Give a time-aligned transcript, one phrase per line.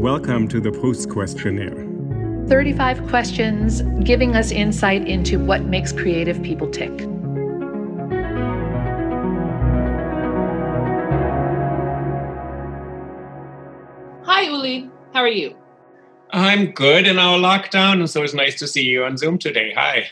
[0.00, 1.86] Welcome to the Proust Questionnaire.
[2.48, 6.90] 35 questions giving us insight into what makes creative people tick.
[14.24, 14.88] Hi, Uli.
[15.12, 15.54] How are you?
[16.30, 19.74] I'm good in our lockdown, so it's nice to see you on Zoom today.
[19.76, 20.08] Hi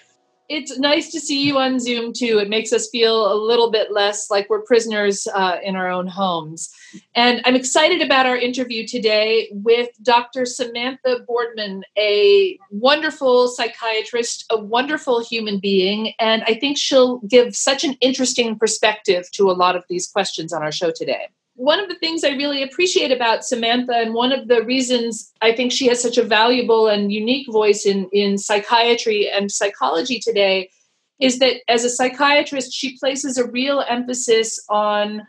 [0.48, 2.38] it's nice to see you on Zoom too.
[2.38, 6.06] It makes us feel a little bit less like we're prisoners uh, in our own
[6.06, 6.70] homes.
[7.14, 10.46] And I'm excited about our interview today with Dr.
[10.46, 16.14] Samantha Boardman, a wonderful psychiatrist, a wonderful human being.
[16.18, 20.52] And I think she'll give such an interesting perspective to a lot of these questions
[20.52, 21.28] on our show today
[21.58, 25.52] one of the things I really appreciate about Samantha, and one of the reasons I
[25.52, 30.70] think she has such a valuable and unique voice in, in psychiatry and psychology today,
[31.18, 35.26] is that as a psychiatrist, she places a real emphasis on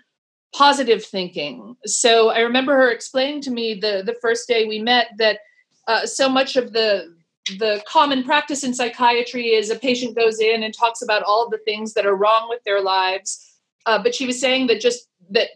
[0.53, 1.75] positive thinking.
[1.85, 5.39] So I remember her explaining to me the, the first day we met that
[5.87, 7.17] uh, so much of the
[7.57, 11.57] the common practice in psychiatry is a patient goes in and talks about all the
[11.65, 13.57] things that are wrong with their lives.
[13.87, 15.49] Uh, but she was saying that just that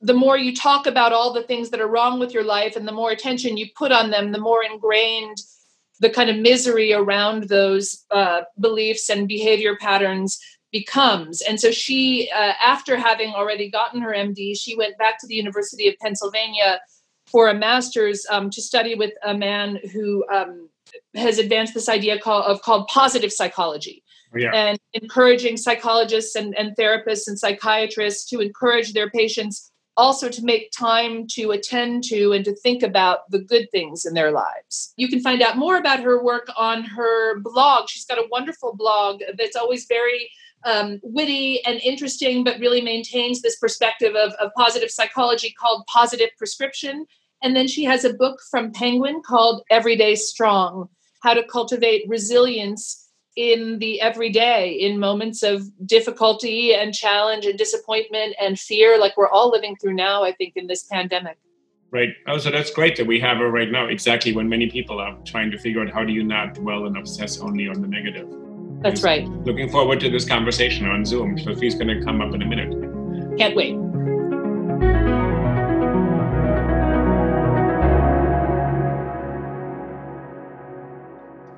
[0.00, 2.86] the more you talk about all the things that are wrong with your life and
[2.86, 5.38] the more attention you put on them, the more ingrained
[6.00, 10.38] the kind of misery around those uh, beliefs and behavior patterns
[10.70, 11.40] becomes.
[11.40, 15.34] And so she, uh, after having already gotten her MD, she went back to the
[15.34, 16.80] University of Pennsylvania
[17.26, 20.68] for a master's um, to study with a man who um,
[21.14, 24.04] has advanced this idea called, of called positive psychology.
[24.36, 24.50] Yeah.
[24.52, 30.70] And encouraging psychologists and, and therapists and psychiatrists to encourage their patients also to make
[30.70, 34.94] time to attend to and to think about the good things in their lives.
[34.96, 37.88] You can find out more about her work on her blog.
[37.88, 40.30] She's got a wonderful blog that's always very
[40.64, 46.30] um, witty and interesting, but really maintains this perspective of, of positive psychology called Positive
[46.38, 47.04] Prescription.
[47.42, 50.88] And then she has a book from Penguin called Everyday Strong
[51.24, 53.07] How to Cultivate Resilience
[53.38, 59.28] in the everyday, in moments of difficulty and challenge and disappointment and fear, like we're
[59.28, 61.38] all living through now, I think, in this pandemic.
[61.92, 62.08] Right.
[62.26, 65.16] Oh, so that's great that we have her right now, exactly when many people are
[65.24, 68.28] trying to figure out how do you not dwell and obsess only on the negative.
[68.82, 69.24] That's right.
[69.44, 71.38] Looking forward to this conversation on Zoom.
[71.38, 73.38] So she's going to come up in a minute.
[73.38, 73.76] Can't wait.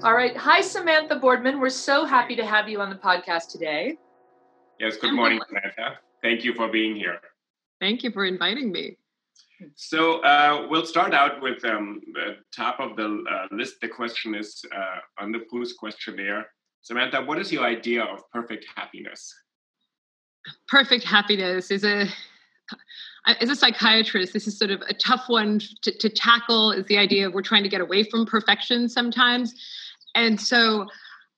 [0.03, 0.35] All right.
[0.35, 1.61] Hi, Samantha Boardman.
[1.61, 3.99] We're so happy to have you on the podcast today.
[4.79, 5.99] Yes, good morning, Samantha.
[6.23, 7.19] Thank you for being here.
[7.81, 8.97] Thank you for inviting me.
[9.75, 13.83] So uh, we'll start out with um, the top of the uh, list.
[13.83, 16.47] The question is uh, on the Proust questionnaire.
[16.81, 19.35] Samantha, what is your idea of perfect happiness?
[20.67, 22.09] Perfect happiness is a
[23.27, 26.73] as a psychiatrist, this is sort of a tough one to, to, tackle.
[26.73, 29.55] Is the idea of we're trying to get away from perfection sometimes,
[30.15, 30.87] and so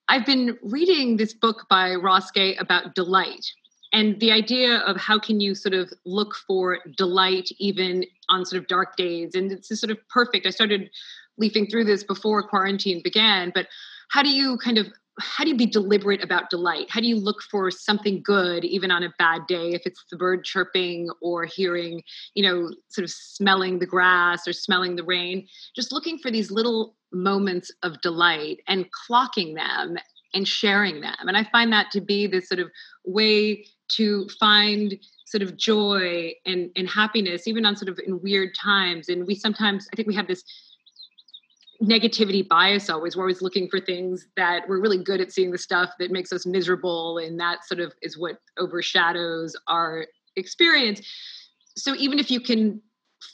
[0.08, 3.44] I've been reading this book by Ross Gay about delight
[3.92, 8.60] and the idea of how can you sort of look for delight even on sort
[8.62, 9.34] of dark days.
[9.34, 10.46] And it's sort of perfect.
[10.46, 10.90] I started
[11.36, 13.68] leafing through this before quarantine began, but
[14.10, 14.86] how do you kind of
[15.20, 16.86] how do you be deliberate about delight?
[16.90, 19.72] How do you look for something good even on a bad day?
[19.72, 22.02] If it's the bird chirping or hearing,
[22.34, 26.50] you know, sort of smelling the grass or smelling the rain, just looking for these
[26.50, 29.96] little moments of delight and clocking them
[30.34, 31.14] and sharing them.
[31.20, 32.70] And I find that to be this sort of
[33.04, 33.66] way
[33.96, 34.94] to find
[35.26, 39.08] sort of joy and, and happiness, even on sort of in weird times.
[39.08, 40.42] And we sometimes, I think we have this
[41.82, 45.58] negativity bias always we're always looking for things that we're really good at seeing the
[45.58, 50.06] stuff that makes us miserable and that sort of is what overshadows our
[50.36, 51.00] experience
[51.76, 52.80] so even if you can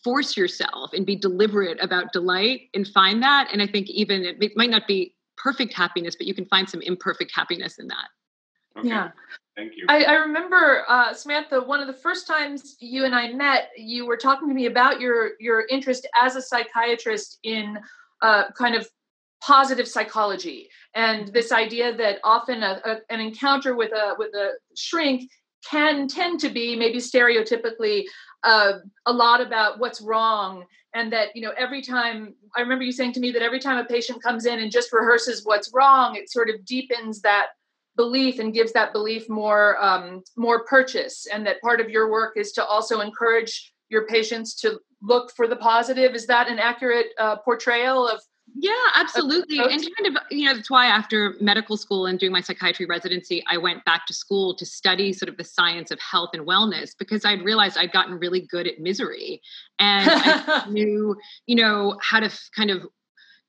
[0.02, 4.42] force yourself and be deliberate about delight and find that and i think even it,
[4.42, 8.08] it might not be perfect happiness but you can find some imperfect happiness in that
[8.78, 8.88] okay.
[8.88, 9.10] yeah
[9.56, 9.86] Thank you.
[9.88, 14.06] I, I remember, uh, Samantha, one of the first times you and I met, you
[14.06, 17.76] were talking to me about your your interest as a psychiatrist in
[18.56, 18.88] kind of
[19.42, 20.68] positive psychology.
[20.94, 25.30] And this idea that often a, a, an encounter with a with a shrink
[25.68, 28.04] can tend to be maybe stereotypically
[28.44, 28.74] uh,
[29.06, 30.64] a lot about what's wrong.
[30.94, 33.76] And that you know every time i remember you saying to me that every time
[33.76, 37.48] a patient comes in and just rehearses what's wrong it sort of deepens that
[37.98, 41.26] belief and gives that belief more um, more purchase.
[41.30, 45.46] And that part of your work is to also encourage your patients to look for
[45.46, 48.20] the positive is that an accurate uh, portrayal of
[48.56, 49.58] yeah absolutely.
[49.58, 53.44] and kind of you know that's why after medical school and doing my psychiatry residency
[53.50, 56.92] i went back to school to study sort of the science of health and wellness
[56.98, 59.42] because i'd realized i'd gotten really good at misery.
[59.78, 61.14] And i knew
[61.46, 62.86] you know how to kind of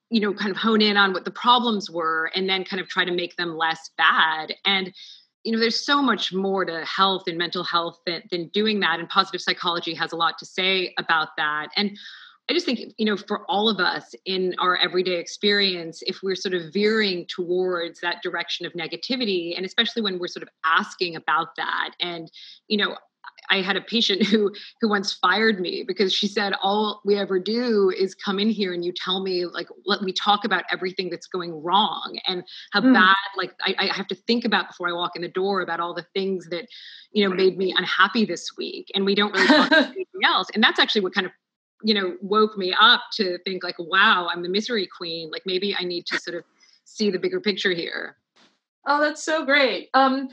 [0.09, 2.87] you know kind of hone in on what the problems were and then kind of
[2.87, 4.53] try to make them less bad.
[4.65, 4.93] And
[5.43, 8.99] you know there's so much more to health and mental health than, than doing that
[8.99, 11.69] and positive psychology has a lot to say about that.
[11.75, 11.97] And
[12.49, 16.35] i just think you know for all of us in our everyday experience if we're
[16.35, 21.15] sort of veering towards that direction of negativity and especially when we're sort of asking
[21.15, 22.31] about that and
[22.67, 22.97] you know
[23.49, 27.39] I had a patient who who once fired me because she said all we ever
[27.39, 31.09] do is come in here and you tell me like let me talk about everything
[31.09, 32.93] that's going wrong and how mm.
[32.93, 35.79] bad like I, I, have to think about before I walk in the door about
[35.79, 36.67] all the things that
[37.11, 40.47] you know made me unhappy this week and we don't really talk about anything else
[40.53, 41.33] and that's actually what kind of
[41.83, 45.75] you know woke me up to think like wow I'm the misery queen like maybe
[45.77, 46.43] I need to sort of
[46.89, 48.17] see the bigger picture here.
[48.87, 49.89] Oh, that's so great.
[49.93, 50.29] Um,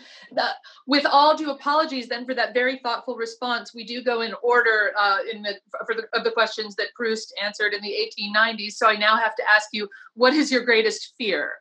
[0.86, 4.92] with all due apologies, then for that very thoughtful response, we do go in order
[4.98, 5.54] uh, in the
[5.84, 8.72] for the of the questions that Proust answered in the 1890s.
[8.72, 11.54] So I now have to ask you, what is your greatest fear?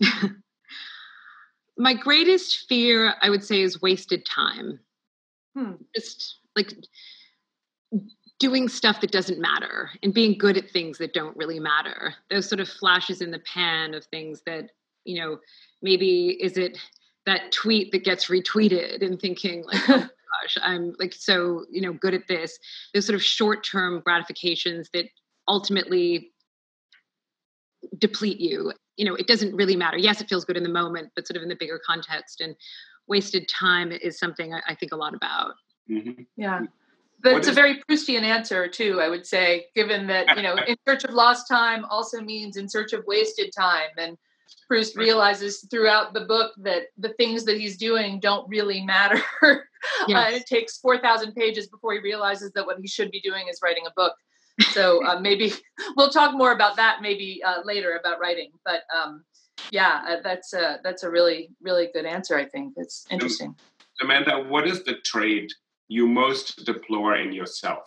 [1.78, 4.80] My greatest fear, I would say, is wasted time.
[5.56, 5.72] Hmm.
[5.94, 6.74] Just like
[8.38, 12.14] doing stuff that doesn't matter and being good at things that don't really matter.
[12.30, 14.70] Those sort of flashes in the pan of things that
[15.04, 15.38] you know
[15.82, 16.78] maybe is it
[17.26, 20.08] that tweet that gets retweeted and thinking like oh
[20.42, 22.58] gosh i'm like so you know good at this
[22.94, 25.06] those sort of short-term gratifications that
[25.48, 26.30] ultimately
[27.98, 31.10] deplete you you know it doesn't really matter yes it feels good in the moment
[31.14, 32.54] but sort of in the bigger context and
[33.08, 35.54] wasted time is something i, I think a lot about
[35.90, 36.22] mm-hmm.
[36.36, 36.60] yeah
[37.22, 41.04] that's a very Proustian answer too, I would say, given that, you know, in search
[41.04, 43.90] of lost time also means in search of wasted time.
[43.96, 44.16] And
[44.68, 49.20] Proust realizes throughout the book that the things that he's doing don't really matter.
[50.06, 50.32] Yes.
[50.32, 53.58] uh, it takes 4,000 pages before he realizes that what he should be doing is
[53.64, 54.14] writing a book.
[54.70, 55.52] So uh, maybe
[55.96, 58.52] we'll talk more about that maybe uh, later about writing.
[58.64, 59.24] But um,
[59.72, 62.74] yeah, uh, that's a, that's a really, really good answer, I think.
[62.76, 63.56] It's interesting.
[64.00, 65.52] Amanda, what is the trait
[65.88, 67.82] you most deplore in yourself?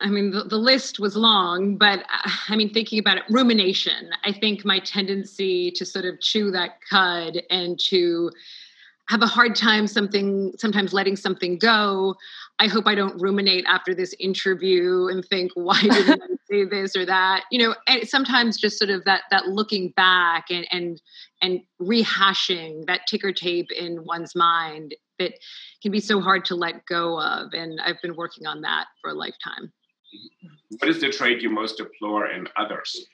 [0.00, 4.10] I mean, the, the, list was long, but uh, I mean, thinking about it, rumination.
[4.24, 8.30] I think my tendency to sort of chew that cud and to
[9.08, 12.14] have a hard time something sometimes letting something go.
[12.58, 16.96] I hope I don't ruminate after this interview and think, why didn't I say this
[16.96, 17.44] or that?
[17.50, 21.00] You know, and sometimes just sort of that that looking back and and
[21.40, 25.34] and rehashing that ticker tape in one's mind that
[25.82, 27.52] can be so hard to let go of.
[27.52, 29.72] And I've been working on that for a lifetime.
[30.78, 33.06] What is the trait you most deplore in others?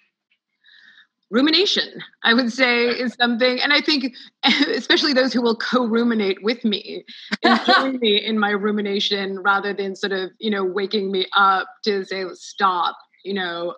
[1.31, 4.15] Rumination, I would say, is something, and I think
[4.75, 7.05] especially those who will co-ruminate with me
[7.45, 11.69] and join me in my rumination rather than sort of, you know, waking me up
[11.85, 13.77] to say, stop, you know,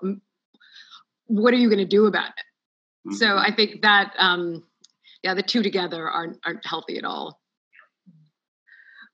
[1.26, 3.08] what are you going to do about it?
[3.08, 3.16] Mm-hmm.
[3.16, 4.64] So I think that, um,
[5.22, 7.40] yeah, the two together aren't aren't healthy at all.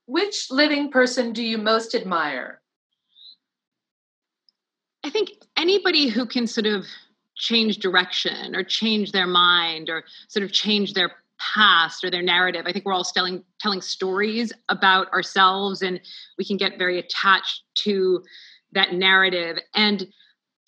[0.07, 2.58] Which living person do you most admire?
[5.09, 6.85] I think anybody who can sort of
[7.35, 12.67] change direction or change their mind or sort of change their past or their narrative.
[12.67, 15.99] I think we're all telling telling stories about ourselves and
[16.37, 18.23] we can get very attached to
[18.73, 19.57] that narrative.
[19.75, 20.07] And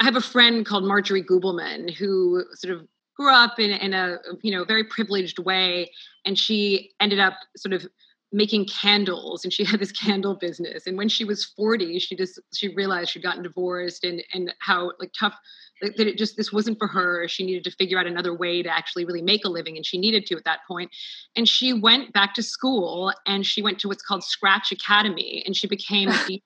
[0.01, 4.17] I have a friend called Marjorie Gubelman who sort of grew up in, in a
[4.41, 5.91] you know very privileged way
[6.25, 7.87] and she ended up sort of
[8.33, 12.41] making candles and she had this candle business and when she was 40 she just
[12.55, 15.35] she realized she'd gotten divorced and and how like tough
[15.81, 18.69] that it just this wasn't for her she needed to figure out another way to
[18.69, 20.91] actually really make a living and she needed to at that point.
[21.37, 25.57] And she went back to school and she went to what's called scratch academy and
[25.57, 26.41] she became a dj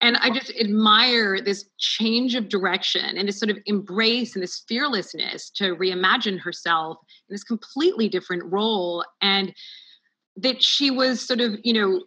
[0.00, 4.64] and i just admire this change of direction and this sort of embrace and this
[4.68, 9.52] fearlessness to reimagine herself in this completely different role and
[10.42, 12.02] that she was sort of you know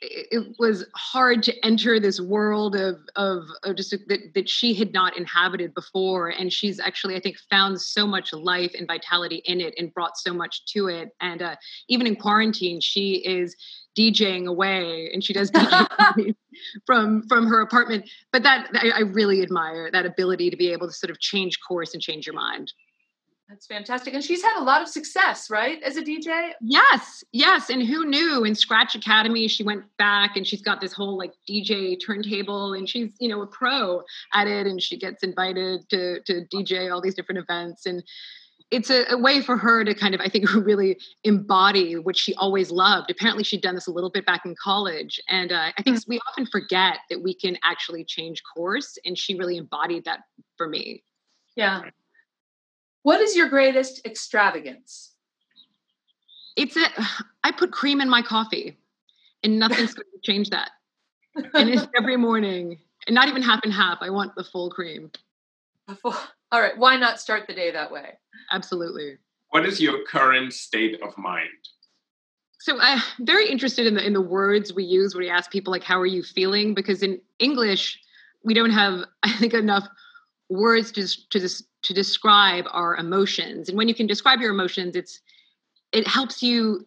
[0.00, 4.92] it was hard to enter this world of of, of just that, that she had
[4.92, 9.60] not inhabited before and she's actually i think found so much life and vitality in
[9.60, 11.56] it and brought so much to it and uh,
[11.88, 13.56] even in quarantine she is
[13.98, 16.34] DJing away, and she does DJ
[16.86, 18.08] from from her apartment.
[18.32, 21.58] But that I, I really admire that ability to be able to sort of change
[21.66, 22.72] course and change your mind.
[23.48, 24.12] That's fantastic.
[24.12, 26.50] And she's had a lot of success, right, as a DJ?
[26.60, 27.70] Yes, yes.
[27.70, 31.32] And who knew in Scratch Academy, she went back and she's got this whole like
[31.48, 34.02] DJ turntable and she's, you know, a pro
[34.34, 37.86] at it and she gets invited to, to DJ all these different events.
[37.86, 38.02] And
[38.70, 42.34] it's a, a, way for her to kind of, I think, really embody what she
[42.34, 43.10] always loved.
[43.10, 45.18] Apparently, she'd done this a little bit back in college.
[45.26, 46.04] And uh, I think mm.
[46.06, 48.98] we often forget that we can actually change course.
[49.06, 50.20] And she really embodied that
[50.58, 51.02] for me.
[51.56, 51.84] Yeah.
[53.08, 55.14] What is your greatest extravagance?
[56.58, 56.86] It's a,
[57.42, 58.76] I put cream in my coffee
[59.42, 60.72] and nothing's going to change that.
[61.54, 63.96] And it's every morning and not even half and half.
[64.02, 65.10] I want the full cream.
[66.04, 66.76] All right.
[66.76, 68.18] Why not start the day that way?
[68.52, 69.16] Absolutely.
[69.52, 71.48] What is your current state of mind?
[72.60, 75.70] So I'm very interested in the in the words we use when we ask people
[75.70, 77.98] like how are you feeling because in English
[78.44, 79.88] we don't have I think enough
[80.48, 81.48] words to to
[81.82, 83.68] to describe our emotions.
[83.68, 85.20] And when you can describe your emotions it's
[85.92, 86.86] it helps you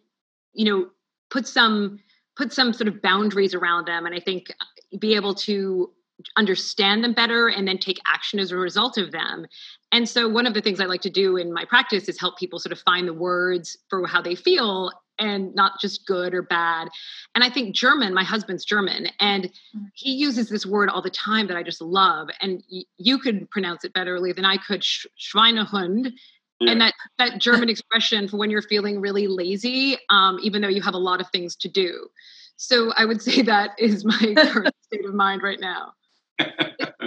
[0.53, 0.89] you know
[1.29, 1.99] put some
[2.35, 5.91] put some sort of boundaries around them and I think uh, be able to
[6.37, 9.45] understand them better and then take action as a result of them.
[9.91, 12.37] And so, one of the things I like to do in my practice is help
[12.37, 16.41] people sort of find the words for how they feel and not just good or
[16.41, 16.89] bad.
[17.35, 19.85] And I think German, my husband's German, and mm.
[19.93, 22.29] he uses this word all the time that I just love.
[22.41, 26.11] And y- you could pronounce it betterly than I could, Sch- Schweinehund.
[26.59, 26.71] Yeah.
[26.71, 30.81] And that, that German expression for when you're feeling really lazy, um, even though you
[30.81, 32.07] have a lot of things to do.
[32.57, 35.93] So I would say that is my current state of mind right now.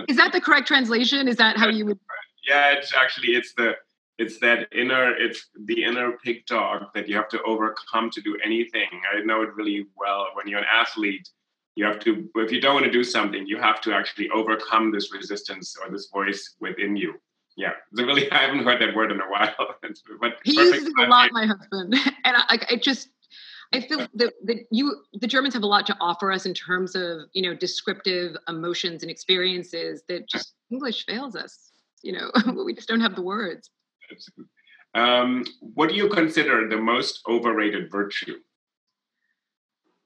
[0.08, 1.28] is that the correct translation?
[1.28, 1.98] Is that how you would?
[2.46, 3.74] Yeah, it's actually it's the
[4.18, 8.38] it's that inner it's the inner pig dog that you have to overcome to do
[8.44, 8.88] anything.
[9.12, 10.28] I know it really well.
[10.34, 11.28] When you're an athlete,
[11.74, 14.92] you have to if you don't want to do something, you have to actually overcome
[14.92, 17.14] this resistance or this voice within you.
[17.56, 19.54] Yeah, so really, I haven't heard that word in a while.
[20.20, 21.94] but he uses it a lot, my husband,
[22.24, 23.08] and I, I just
[23.72, 26.94] I feel that, that you the Germans have a lot to offer us in terms
[26.94, 31.70] of you know descriptive emotions and experiences that just English fails us.
[32.02, 32.30] You know,
[32.64, 33.70] we just don't have the words.
[34.94, 38.36] Um, what do you consider the most overrated virtue?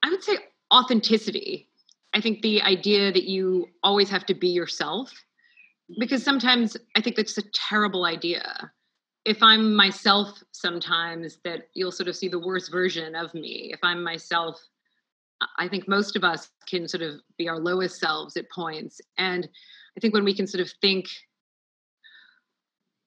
[0.03, 0.39] I would say
[0.73, 1.69] authenticity.
[2.15, 5.13] I think the idea that you always have to be yourself,
[5.99, 8.71] because sometimes I think that's a terrible idea
[9.29, 13.71] if I'm myself sometimes, that you'll sort of see the worst version of me.
[13.75, 14.59] If I'm myself,
[15.59, 19.03] I think most of us can sort of be our lowest selves at points.
[19.19, 19.47] And
[19.97, 21.09] I think when we can sort of think,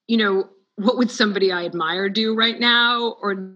[0.06, 3.16] you know, what would somebody I admire do right now?
[3.22, 3.56] Or,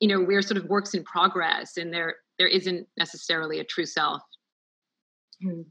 [0.00, 3.86] you know, we're sort of works in progress and there there isn't necessarily a true
[3.86, 4.22] self.
[5.44, 5.64] Mm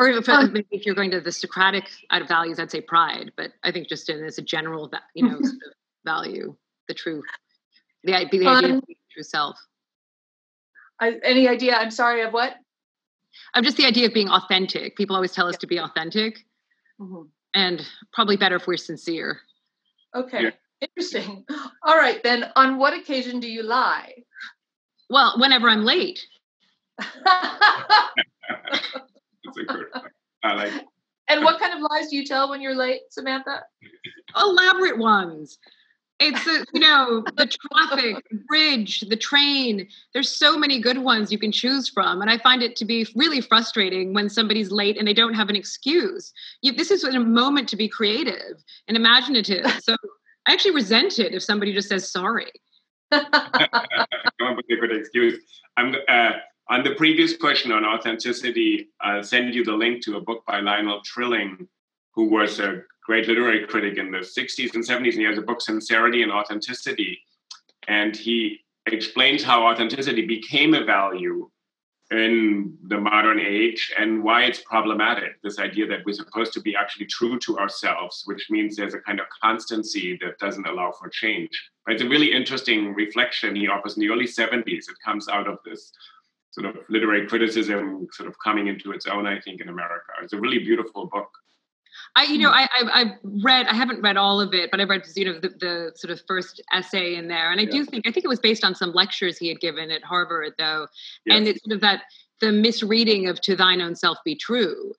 [0.00, 3.32] or if, um, if you're going to the Socratic out of values, I'd say pride.
[3.36, 5.72] But I think just in as a general, you know, sort of
[6.06, 6.56] value
[6.88, 7.22] the true,
[8.04, 9.58] the, the um, idea of the true self.
[11.00, 11.76] I, any idea?
[11.76, 12.54] I'm sorry of what?
[13.52, 14.96] I'm just the idea of being authentic.
[14.96, 16.38] People always tell us to be authentic,
[16.98, 17.22] mm-hmm.
[17.54, 19.40] and probably better if we're sincere.
[20.14, 20.50] Okay, yeah.
[20.80, 21.44] interesting.
[21.82, 22.50] All right, then.
[22.56, 24.12] On what occasion do you lie?
[25.08, 26.20] Well, whenever I'm late.
[29.60, 29.86] a good
[30.42, 30.72] I like.
[31.28, 33.62] And what kind of lies do you tell when you're late, Samantha?
[34.36, 35.58] Elaborate ones.
[36.20, 39.88] It's a, you know the traffic, the bridge, the train.
[40.12, 43.06] There's so many good ones you can choose from, and I find it to be
[43.16, 46.32] really frustrating when somebody's late and they don't have an excuse.
[46.60, 49.66] You, this is a moment to be creative and imaginative.
[49.80, 49.96] So
[50.46, 52.50] I actually resent it if somebody just says sorry.
[53.12, 55.38] Come up with a good excuse.
[55.76, 55.94] I'm.
[56.08, 56.32] Uh,
[56.68, 60.60] on the previous question on authenticity, I'll send you the link to a book by
[60.60, 61.66] Lionel Trilling,
[62.14, 65.42] who was a great literary critic in the 60s and 70s, and he has a
[65.42, 67.18] book, Sincerity and Authenticity.
[67.88, 71.50] And he explains how authenticity became a value
[72.12, 75.42] in the modern age and why it's problematic.
[75.42, 79.00] This idea that we're supposed to be actually true to ourselves, which means there's a
[79.00, 81.50] kind of constancy that doesn't allow for change.
[81.84, 84.88] But it's a really interesting reflection he offers in the early 70s.
[84.88, 85.90] It comes out of this
[86.52, 90.12] sort of literary criticism sort of coming into its own, I think, in America.
[90.22, 91.30] It's a really beautiful book.
[92.16, 92.54] I, you know, hmm.
[92.54, 95.38] I, I, I read, I haven't read all of it, but I read, you know,
[95.38, 97.50] the, the sort of first essay in there.
[97.50, 97.70] And I yeah.
[97.70, 100.54] do think, I think it was based on some lectures he had given at Harvard,
[100.58, 100.86] though.
[101.26, 101.36] Yes.
[101.36, 102.02] And it's sort of that,
[102.40, 104.94] the misreading of to thine own self be true.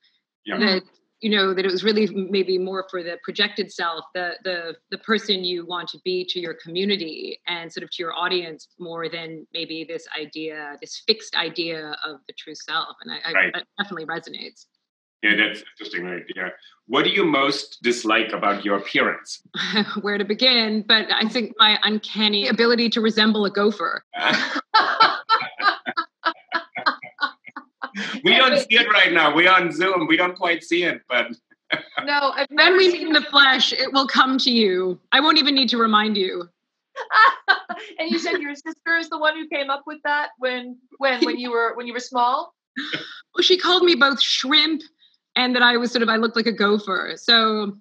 [0.46, 0.60] Yeah.
[0.60, 0.84] That,
[1.22, 4.98] you know, that it was really maybe more for the projected self, the, the, the
[4.98, 9.08] person you want to be to your community and sort of to your audience more
[9.08, 12.96] than maybe this idea, this fixed idea of the true self.
[13.04, 13.52] And I, right.
[13.54, 14.66] I that definitely resonates.
[15.22, 16.24] Yeah, that's interesting, right?
[16.36, 16.50] Yeah.
[16.88, 19.42] What do you most dislike about your appearance?
[20.01, 20.84] Where to begin?
[20.88, 24.04] But I think my uncanny ability to resemble a gopher.
[28.24, 29.36] we don't see it right now.
[29.36, 30.08] We're on Zoom.
[30.08, 31.28] We don't quite see it, but.
[32.04, 35.00] no, I've when we meet in the flesh, it will come to you.
[35.12, 36.50] I won't even need to remind you.
[38.00, 41.24] and you said your sister is the one who came up with that when when
[41.24, 42.54] when you were when you were small.
[43.36, 44.82] Well, she called me both shrimp
[45.36, 47.14] and that I was sort of I looked like a gopher.
[47.16, 47.78] So,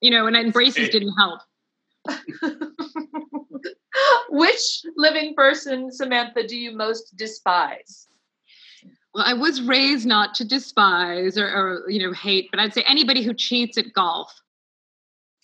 [0.00, 1.40] you know, and, and braces didn't help.
[4.30, 8.06] Which living person, Samantha, do you most despise?
[9.14, 12.84] Well, I was raised not to despise or, or you know hate, but I'd say
[12.86, 14.32] anybody who cheats at golf.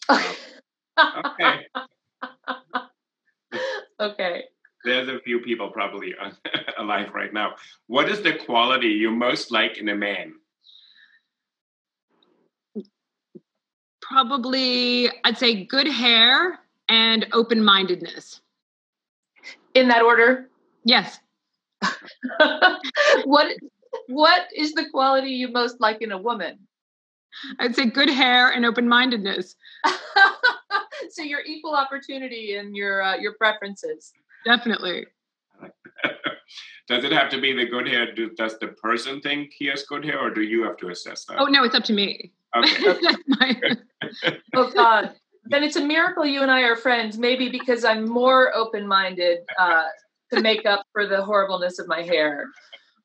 [0.10, 1.66] okay.
[4.00, 4.44] okay.
[4.84, 6.14] There's a few people probably
[6.78, 7.54] alive right now.
[7.86, 10.34] What is the quality you most like in a man?
[14.08, 18.40] Probably I'd say good hair and open mindedness.
[19.74, 20.48] In that order?
[20.84, 21.18] Yes.
[23.24, 23.48] what
[24.08, 26.58] what is the quality you most like in a woman?
[27.58, 29.56] I'd say good hair and open mindedness.
[31.10, 34.12] so your equal opportunity and your uh, your preferences.
[34.44, 35.06] Definitely.
[36.88, 38.14] Does it have to be the good hair?
[38.36, 41.38] Does the person think he has good hair, or do you have to assess that?
[41.38, 42.32] Oh no, it's up to me.
[42.56, 42.96] Okay.
[44.54, 45.14] oh God.
[45.46, 47.18] Then it's a miracle you and I are friends.
[47.18, 49.84] Maybe because I'm more open-minded uh,
[50.32, 52.46] to make up for the horribleness of my hair.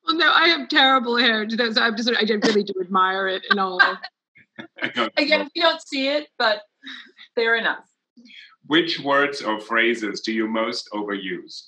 [0.06, 1.48] Well, no, I have terrible hair.
[1.48, 3.80] So I'm just, I really do admire it and all.
[5.16, 6.62] Again, you don't see it, but
[7.34, 7.84] fair enough.
[8.66, 11.66] Which words or phrases do you most overuse?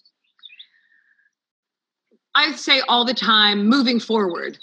[2.34, 4.58] I say all the time, moving forward.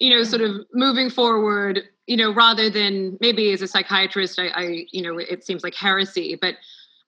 [0.00, 4.48] You know, sort of moving forward you know, rather than maybe as a psychiatrist, I,
[4.48, 6.54] I, you know, it seems like heresy, but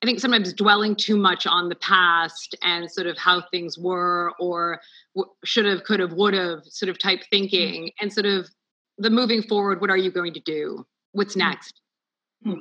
[0.03, 4.35] I think sometimes dwelling too much on the past and sort of how things were
[4.39, 4.81] or
[5.17, 8.03] w- should have, could have, would have sort of type thinking mm-hmm.
[8.05, 8.51] and sort of
[8.99, 10.87] the moving forward, what are you going to do?
[11.13, 11.49] What's mm-hmm.
[11.49, 11.81] next?
[12.47, 12.61] Mm-hmm.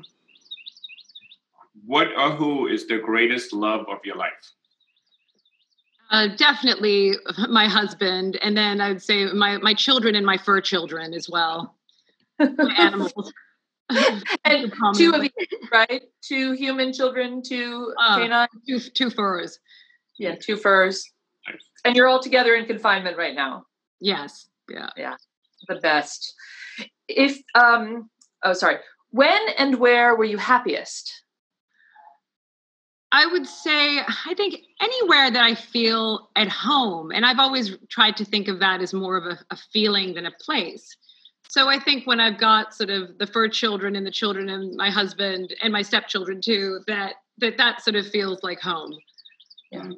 [1.85, 4.31] What or who is the greatest love of your life?
[6.09, 7.15] Uh, definitely
[7.49, 11.75] my husband, and then I'd say my my children and my fur children as well
[12.77, 13.33] animals.
[14.45, 15.33] and two of each,
[15.71, 16.03] right?
[16.21, 19.59] Two human children, two uh, canine, two two furs.
[20.19, 21.11] Yeah, two furs.
[21.85, 23.63] And you're all together in confinement right now.
[23.99, 24.47] Yes.
[24.69, 24.89] Yeah.
[24.95, 25.15] Yeah.
[25.67, 26.33] The best.
[27.07, 28.09] If um
[28.43, 28.77] oh sorry.
[29.11, 31.23] When and where were you happiest?
[33.11, 37.11] I would say I think anywhere that I feel at home.
[37.11, 40.27] And I've always tried to think of that as more of a, a feeling than
[40.27, 40.95] a place.
[41.49, 44.75] So I think when I've got sort of the fur children and the children and
[44.75, 48.95] my husband and my stepchildren too, that that that sort of feels like home.
[49.71, 49.79] Yeah.
[49.81, 49.95] Um,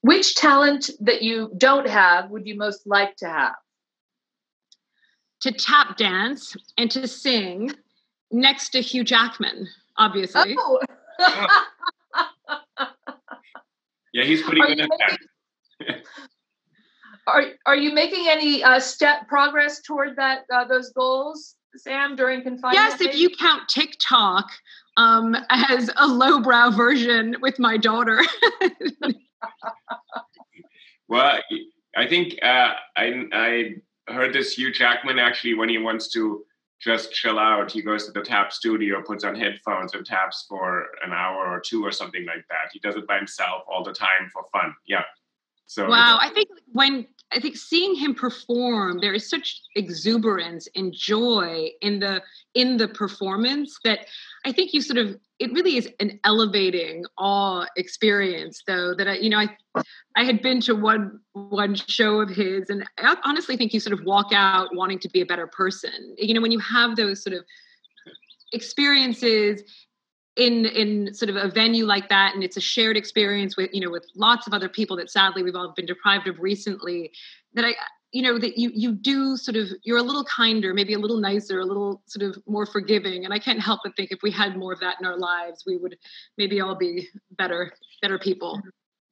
[0.00, 3.54] Which talent that you don't have would you most like to have?
[5.42, 7.72] To tap dance and to sing
[8.30, 10.56] next to Hugh Jackman, obviously.
[10.58, 10.80] Oh.
[14.14, 16.02] yeah, he's pretty good at that.
[17.26, 22.42] Are are you making any uh, step progress toward that uh, those goals, Sam, during
[22.42, 22.74] confinement?
[22.74, 24.48] Yes, if you count TikTok
[24.96, 28.22] um, as a lowbrow version with my daughter.
[31.08, 31.38] well,
[31.96, 33.74] I think uh, I I
[34.08, 36.44] heard this Hugh Jackman actually when he wants to
[36.80, 37.70] just chill out.
[37.70, 41.60] He goes to the tap studio, puts on headphones, and taps for an hour or
[41.60, 42.70] two or something like that.
[42.72, 44.74] He does it by himself all the time for fun.
[44.86, 45.02] Yeah.
[45.66, 50.92] So wow, I think when I think seeing him perform, there is such exuberance and
[50.92, 52.22] joy in the
[52.54, 54.06] in the performance that
[54.44, 59.14] I think you sort of it really is an elevating awe experience though that I
[59.16, 59.82] you know I
[60.14, 63.98] I had been to one one show of his and I honestly think you sort
[63.98, 66.14] of walk out wanting to be a better person.
[66.18, 67.44] You know when you have those sort of
[68.52, 69.62] experiences
[70.36, 73.80] in in sort of a venue like that and it's a shared experience with you
[73.80, 77.10] know with lots of other people that sadly we've all been deprived of recently
[77.54, 77.72] that i
[78.12, 81.18] you know that you you do sort of you're a little kinder maybe a little
[81.18, 84.30] nicer a little sort of more forgiving and i can't help but think if we
[84.30, 85.96] had more of that in our lives we would
[86.38, 87.72] maybe all be better
[88.02, 88.60] better people.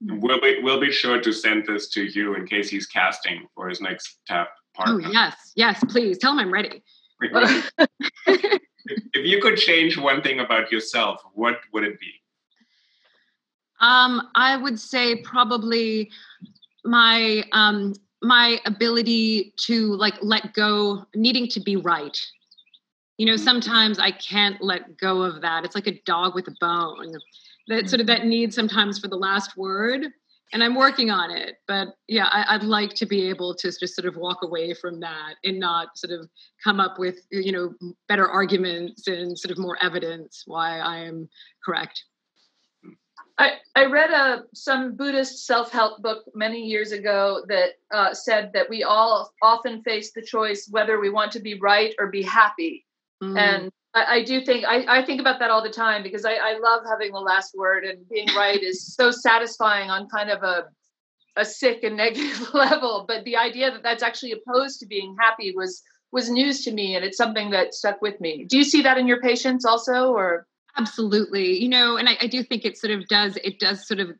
[0.01, 3.69] We'll be we'll be sure to send this to you in case he's casting for
[3.69, 6.83] his next tap part oh yes yes please tell him i'm ready
[8.87, 12.13] if you could change one thing about yourself, what would it be?
[13.81, 16.11] Um, I would say probably
[16.85, 22.19] my um, my ability to like let go, needing to be right.
[23.19, 23.45] You know, mm-hmm.
[23.45, 25.65] sometimes I can't let go of that.
[25.65, 27.15] It's like a dog with a bone.
[27.69, 30.07] That sort of that need sometimes for the last word
[30.55, 31.57] and I'm working on it.
[31.67, 35.01] But yeah, I, would like to be able to just sort of walk away from
[35.01, 36.29] that and not sort of
[36.63, 37.75] come up with you know
[38.09, 41.29] better arguments and sort of more evidence why I am
[41.63, 42.05] correct.
[43.37, 48.53] I, I read a some Buddhist self help book many years ago that uh, said
[48.55, 52.23] that we all often face the choice whether we want to be right or be
[52.23, 52.87] happy,
[53.21, 53.37] mm.
[53.37, 56.35] and I, I do think I, I, think about that all the time because I,
[56.35, 60.43] I love having the last word and being right is so satisfying on kind of
[60.43, 60.65] a
[61.37, 63.05] a sick and negative level.
[63.07, 66.95] But the idea that that's actually opposed to being happy was was news to me,
[66.95, 68.45] and it's something that stuck with me.
[68.45, 70.47] Do you see that in your patients also, or?
[70.77, 73.37] Absolutely, you know, and I, I do think it sort of does.
[73.45, 74.11] It does sort of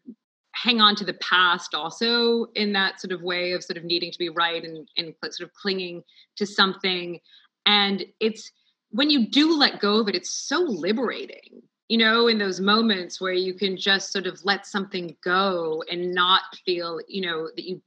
[0.53, 4.13] hang on to the past also in that sort of way of sort of needing
[4.13, 6.03] to be right and, and sort of clinging
[6.37, 7.19] to something
[7.67, 8.53] and it's
[8.95, 13.21] when you do let go of it, it's so liberating, you know, in those moments
[13.21, 17.65] where you can just sort of let something go and not feel, you know, that
[17.65, 17.83] you,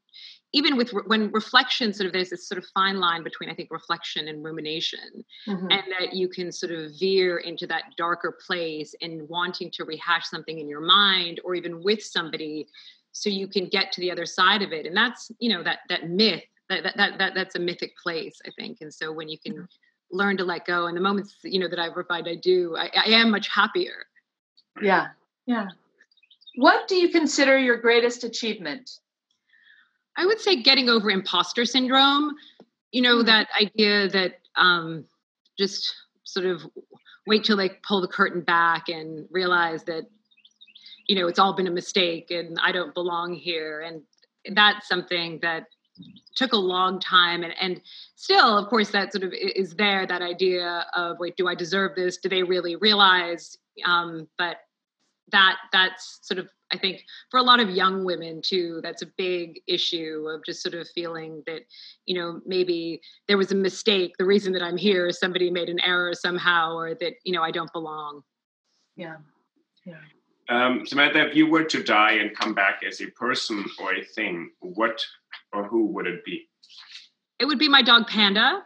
[0.51, 3.71] even with when reflection sort of there's this sort of fine line between I think
[3.71, 5.71] reflection and rumination, mm-hmm.
[5.71, 10.27] and that you can sort of veer into that darker place and wanting to rehash
[10.29, 12.67] something in your mind or even with somebody
[13.13, 15.79] so you can get to the other side of it and that's you know that
[15.89, 19.39] that myth that that, that that's a mythic place i think and so when you
[19.39, 19.63] can mm-hmm
[20.11, 22.89] learn to let go and the moments you know that I've provide i do I,
[23.05, 24.05] I am much happier.
[24.81, 25.07] Yeah.
[25.45, 25.67] Yeah.
[26.55, 28.89] What do you consider your greatest achievement?
[30.15, 32.35] I would say getting over imposter syndrome.
[32.91, 33.27] You know mm-hmm.
[33.27, 35.05] that idea that um
[35.57, 35.93] just
[36.23, 36.61] sort of
[37.25, 40.05] wait till they pull the curtain back and realize that
[41.07, 43.81] you know it's all been a mistake and i don't belong here.
[43.81, 44.01] And
[44.55, 45.65] that's something that
[46.35, 47.81] took a long time and, and
[48.15, 51.95] still of course that sort of is there that idea of wait do i deserve
[51.95, 52.17] this?
[52.17, 53.57] Do they really realize?
[53.85, 54.57] Um, but
[55.31, 59.11] that that's sort of i think for a lot of young women too that's a
[59.17, 61.63] big issue of just sort of feeling that
[62.05, 65.67] you know maybe there was a mistake the reason that i'm here is somebody made
[65.67, 68.21] an error somehow or that you know i don't belong.
[68.95, 69.17] Yeah
[69.87, 69.95] yeah.
[70.49, 74.03] Um, Samantha, if you were to die and come back as a person or a
[74.03, 75.03] thing, what
[75.53, 76.47] or who would it be?
[77.39, 78.63] It would be my dog Panda,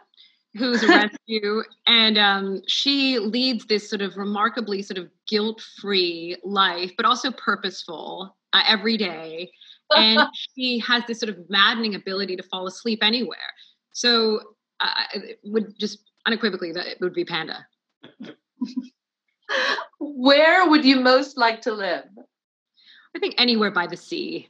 [0.56, 6.92] who's a rescue, and um, she leads this sort of remarkably sort of guilt-free life,
[6.96, 9.50] but also purposeful uh, every day.
[9.90, 10.20] And
[10.56, 13.38] she has this sort of maddening ability to fall asleep anywhere.
[13.92, 14.40] So
[14.80, 17.66] uh, it would just unequivocally that it would be Panda.
[20.00, 22.04] Where would you most like to live?
[23.14, 24.48] I think anywhere by the sea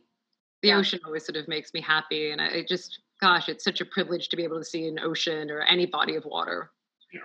[0.63, 0.79] the yeah.
[0.79, 4.29] ocean always sort of makes me happy and I just gosh it's such a privilege
[4.29, 6.71] to be able to see an ocean or any body of water
[7.13, 7.21] yeah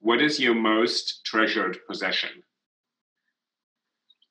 [0.00, 2.30] what is your most treasured possession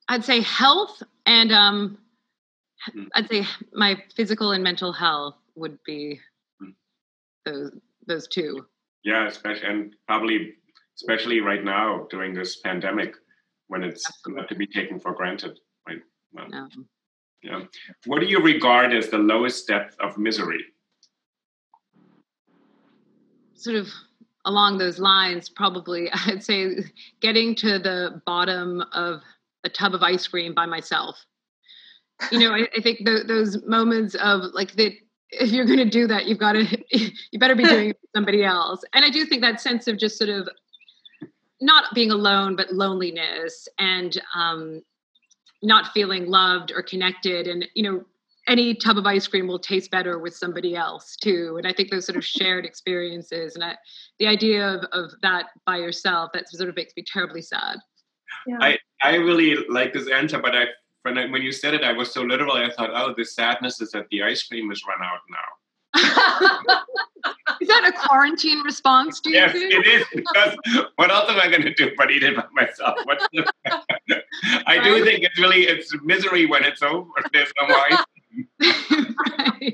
[0.09, 1.97] i'd say health and um
[2.95, 3.07] mm.
[3.15, 3.43] i'd say
[3.73, 6.19] my physical and mental health would be
[6.61, 6.73] mm.
[7.45, 7.71] those
[8.05, 8.65] those two
[9.03, 10.53] yeah especially and probably
[10.95, 13.15] especially right now during this pandemic
[13.67, 14.41] when it's Absolutely.
[14.41, 16.01] not to be taken for granted right
[16.33, 16.67] well, no.
[17.45, 17.61] Yeah.
[18.05, 20.65] What do you regard as the lowest depth of misery?
[23.53, 23.87] Sort of
[24.45, 26.77] along those lines, probably, I'd say
[27.21, 29.21] getting to the bottom of
[29.63, 31.23] a tub of ice cream by myself.
[32.31, 34.93] You know, I, I think the, those moments of like that
[35.29, 36.65] if you're going to do that, you've got to,
[37.31, 38.81] you better be doing it with somebody else.
[38.93, 40.49] And I do think that sense of just sort of
[41.61, 44.81] not being alone, but loneliness and um,
[45.65, 47.47] not feeling loved or connected.
[47.47, 48.05] And you know
[48.47, 51.55] any tub of ice cream will taste better with somebody else too.
[51.57, 53.75] And i think those sort of shared experiences and I,
[54.19, 57.77] the idea of, of that by yourself that sort of makes me terribly sad.
[58.47, 58.57] Yeah.
[58.59, 60.65] i i really like this answer but i
[61.03, 63.79] when, I, when you said it i was so literal i thought oh the sadness
[63.81, 66.83] is that the ice cream is run out now
[67.65, 69.73] is that a quarantine response do you yes think?
[69.73, 70.55] it is because
[70.95, 73.45] what else am i going to do but eat it by myself What's the,
[74.67, 77.99] i do think it's really it's misery when it's over there's no more right.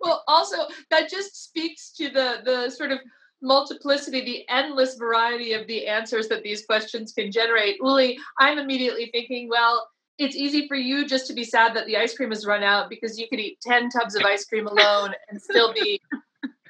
[0.00, 0.56] well, also
[0.90, 2.98] that just speaks to the the sort of
[3.42, 7.76] multiplicity, the endless variety of the answers that these questions can generate.
[7.80, 11.96] Uli, I'm immediately thinking, well, it's easy for you just to be sad that the
[11.96, 15.14] ice cream has run out because you could eat 10 tubs of ice cream alone
[15.30, 16.00] and still be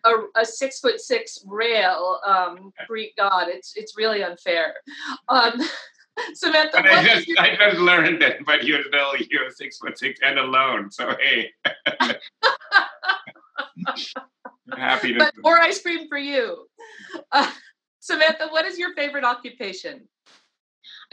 [0.04, 3.48] a, a six foot six rail um, Greek god.
[3.48, 4.74] It's it's really unfair.
[5.28, 5.60] Um,
[6.34, 10.38] Samantha, I just, I just learned that, but you're still you're six foot six and
[10.38, 10.90] alone.
[10.90, 11.50] So hey,
[14.76, 15.18] happy to.
[15.18, 16.66] But more ice cream for you,
[17.32, 17.50] uh,
[18.00, 18.48] Samantha.
[18.50, 20.08] What is your favorite occupation?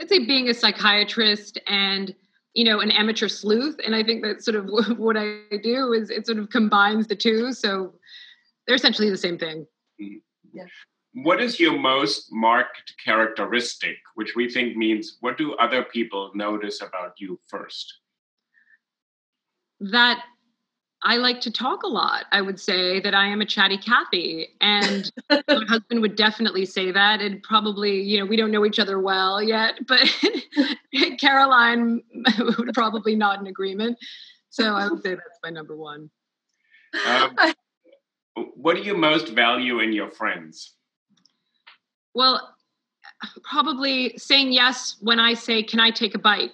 [0.00, 2.14] I'd say being a psychiatrist and
[2.54, 4.66] you know an amateur sleuth, and I think that sort of
[4.98, 7.52] what I do is it sort of combines the two.
[7.52, 7.94] So
[8.68, 9.66] they're essentially the same thing.
[10.00, 10.18] Mm-hmm.
[10.52, 10.66] Yeah
[11.14, 16.80] what is your most marked characteristic, which we think means what do other people notice
[16.80, 18.00] about you first?
[19.80, 20.22] That
[21.02, 22.24] I like to talk a lot.
[22.32, 26.90] I would say that I am a chatty Cathy, and my husband would definitely say
[26.90, 27.20] that.
[27.20, 30.00] And probably, you know, we don't know each other well yet, but
[31.20, 32.02] Caroline
[32.58, 33.96] would probably not in agreement.
[34.50, 36.10] So I would say that's my number one.
[37.06, 37.36] Um,
[38.54, 40.74] what do you most value in your friends?
[42.14, 42.54] Well,
[43.42, 46.52] probably saying yes when I say, "Can I take a bite?"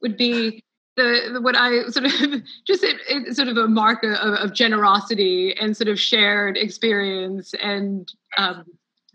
[0.00, 0.62] would be
[0.96, 2.12] the, the what I sort of
[2.66, 7.54] just it, it, sort of a mark of, of, generosity and sort of shared experience
[7.62, 8.64] and um,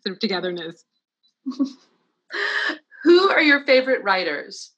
[0.02, 0.86] sort of togetherness.
[3.04, 4.72] Who are your favorite writers?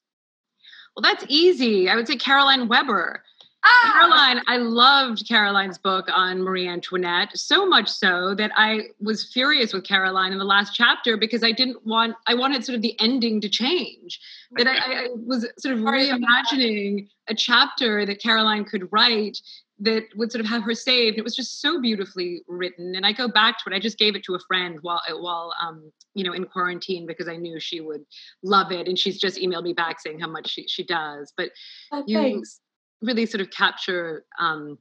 [0.94, 1.88] Well, that's easy.
[1.88, 3.22] I would say Caroline Weber.
[3.66, 3.92] Ah!
[3.92, 9.72] Caroline, I loved Caroline's book on Marie Antoinette so much so that I was furious
[9.72, 12.98] with Caroline in the last chapter because I didn't want, I wanted sort of the
[13.00, 14.20] ending to change.
[14.52, 19.38] That I, I was sort of reimagining a chapter that Caroline could write
[19.80, 21.18] that would sort of have her saved.
[21.18, 23.76] It was just so beautifully written, and I go back to it.
[23.76, 27.28] I just gave it to a friend while while um, you know in quarantine because
[27.28, 28.02] I knew she would
[28.42, 31.32] love it, and she's just emailed me back saying how much she she does.
[31.36, 31.50] But
[31.92, 32.60] oh, you, thanks
[33.02, 34.78] really sort of capture um,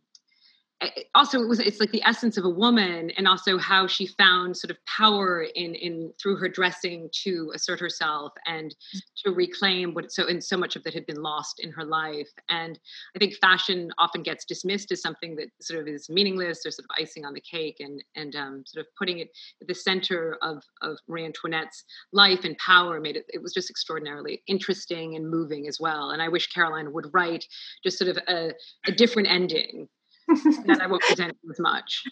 [1.14, 4.56] also it was it's like the essence of a woman and also how she found
[4.58, 8.76] sort of power in in through her dressing to assert herself and
[9.24, 12.30] to reclaim what so and so much of that had been lost in her life.
[12.50, 12.78] And
[13.16, 16.86] i think fashion often gets dismissed as something that sort of is meaningless or sort
[16.86, 19.30] of icing on the cake and and um, sort of putting it
[19.62, 23.70] at the center of of marie antoinette's life and power made it it was just
[23.70, 26.12] extraordinarily interesting and moving as well.
[26.12, 27.46] And i wish caroline would write
[27.84, 28.52] just sort of a,
[28.88, 29.88] a different ending
[30.66, 32.04] then I won't present as much.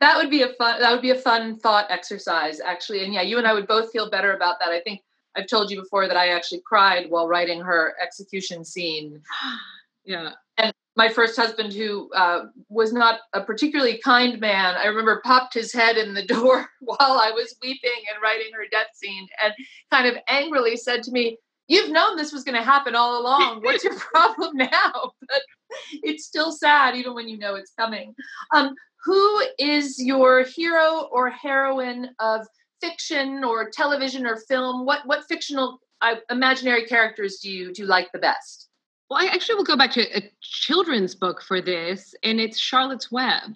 [0.00, 0.80] That would be a fun.
[0.80, 3.04] That would be a fun thought exercise, actually.
[3.04, 4.68] And yeah, you and I would both feel better about that.
[4.70, 5.00] I think
[5.36, 9.20] I've told you before that I actually cried while writing her execution scene.
[10.04, 10.32] yeah.
[10.56, 15.54] And my first husband, who uh, was not a particularly kind man, I remember popped
[15.54, 19.52] his head in the door while I was weeping and writing her death scene, and
[19.90, 21.38] kind of angrily said to me,
[21.68, 23.62] "You've known this was going to happen all along.
[23.62, 25.42] What's your problem now?" But
[26.02, 28.14] it's still sad even when you know it's coming.
[28.54, 32.46] Um, who is your hero or heroine of
[32.80, 34.86] fiction or television or film?
[34.86, 38.68] What what fictional uh, imaginary characters do you do you like the best?
[39.10, 43.10] Well, I actually will go back to a children's book for this, and it's Charlotte's
[43.10, 43.54] Web.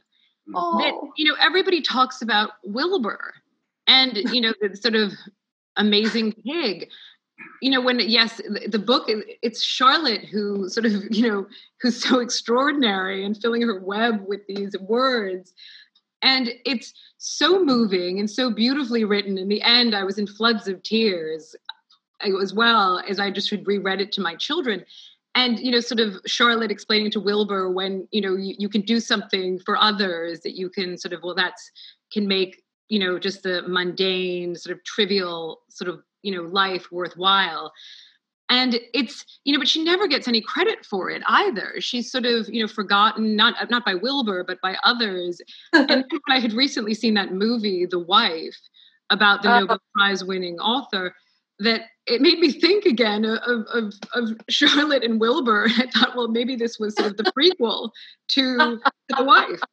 [0.55, 0.79] Oh.
[0.79, 3.35] That, you know, everybody talks about Wilbur
[3.87, 5.13] and you know the sort of
[5.77, 6.89] amazing pig
[7.61, 9.05] you know when yes the book
[9.43, 11.47] it's charlotte who sort of you know
[11.81, 15.53] who's so extraordinary and filling her web with these words.
[16.25, 19.39] And it's so moving and so beautifully written.
[19.39, 21.55] In the end i was in floods of tears
[22.41, 24.85] as well as i just had reread it to my children.
[25.35, 28.83] And you know sort of charlotte explaining to wilbur when you know you, you can
[28.83, 31.71] do something for others that you can sort of well that's
[32.13, 36.91] can make you know just the mundane sort of trivial sort of you know life
[36.91, 37.73] worthwhile
[38.49, 42.25] and it's you know but she never gets any credit for it either she's sort
[42.25, 45.41] of you know forgotten not not by wilbur but by others
[45.73, 48.59] and i had recently seen that movie the wife
[49.11, 51.15] about the uh, nobel prize winning author
[51.59, 55.69] that it made me think again of, of, of Charlotte and Wilbur.
[55.77, 57.91] I thought, well, maybe this was sort of the prequel
[58.29, 58.81] to, to
[59.17, 59.61] the wife.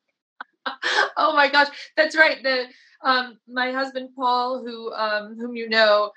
[1.17, 2.43] Oh my gosh, that's right.
[2.43, 2.65] The
[3.03, 6.11] um, my husband Paul, who um, whom you know,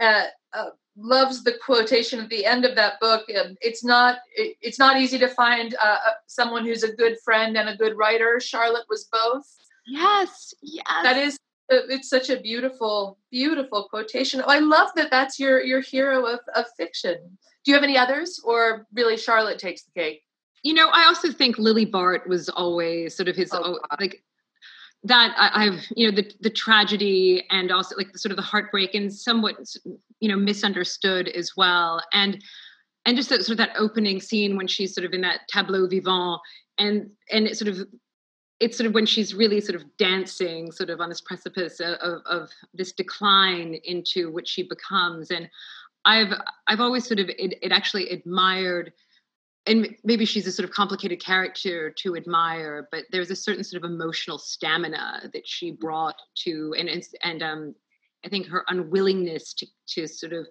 [0.00, 3.28] uh, uh, loves the quotation at the end of that book.
[3.28, 7.56] And it's not it, it's not easy to find uh, someone who's a good friend
[7.56, 8.40] and a good writer.
[8.40, 9.46] Charlotte was both.
[9.86, 10.86] Yes, yes.
[11.02, 11.38] That is
[11.70, 14.40] it's such a beautiful beautiful quotation.
[14.40, 17.16] Oh, I love that that's your your hero of, of fiction.
[17.64, 20.22] Do you have any others or really Charlotte takes the cake?
[20.62, 24.22] You know, I also think Lily Bart was always sort of his oh, like
[25.04, 28.42] that I, have you know the the tragedy and also like the sort of the
[28.42, 29.56] heartbreak and somewhat
[30.20, 32.02] you know misunderstood as well.
[32.12, 32.42] And
[33.06, 35.86] and just that sort of that opening scene when she's sort of in that tableau
[35.86, 36.40] vivant
[36.78, 37.86] and and it sort of
[38.60, 41.94] it's sort of when she's really sort of dancing sort of on this precipice of,
[41.94, 45.30] of, of this decline into what she becomes.
[45.30, 45.48] And
[46.06, 46.32] i've
[46.66, 48.92] i've always sort of it, it actually admired
[49.66, 53.82] and maybe she's a sort of complicated character to admire but there's a certain sort
[53.82, 57.74] of emotional stamina that she brought to and and, and um
[58.24, 60.46] i think her unwillingness to to sort of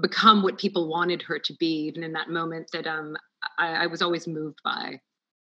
[0.00, 3.16] become what people wanted her to be even in that moment that um
[3.58, 5.00] i, I was always moved by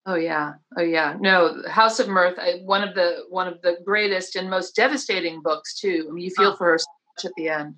[0.07, 1.17] Oh yeah, oh yeah.
[1.19, 5.41] No, House of Mirth, I, one of the one of the greatest and most devastating
[5.41, 6.07] books too.
[6.09, 6.57] I mean, you feel oh.
[6.57, 6.85] for her so
[7.17, 7.75] much at the end.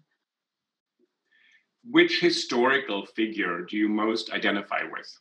[1.91, 5.19] Which historical figure do you most identify with?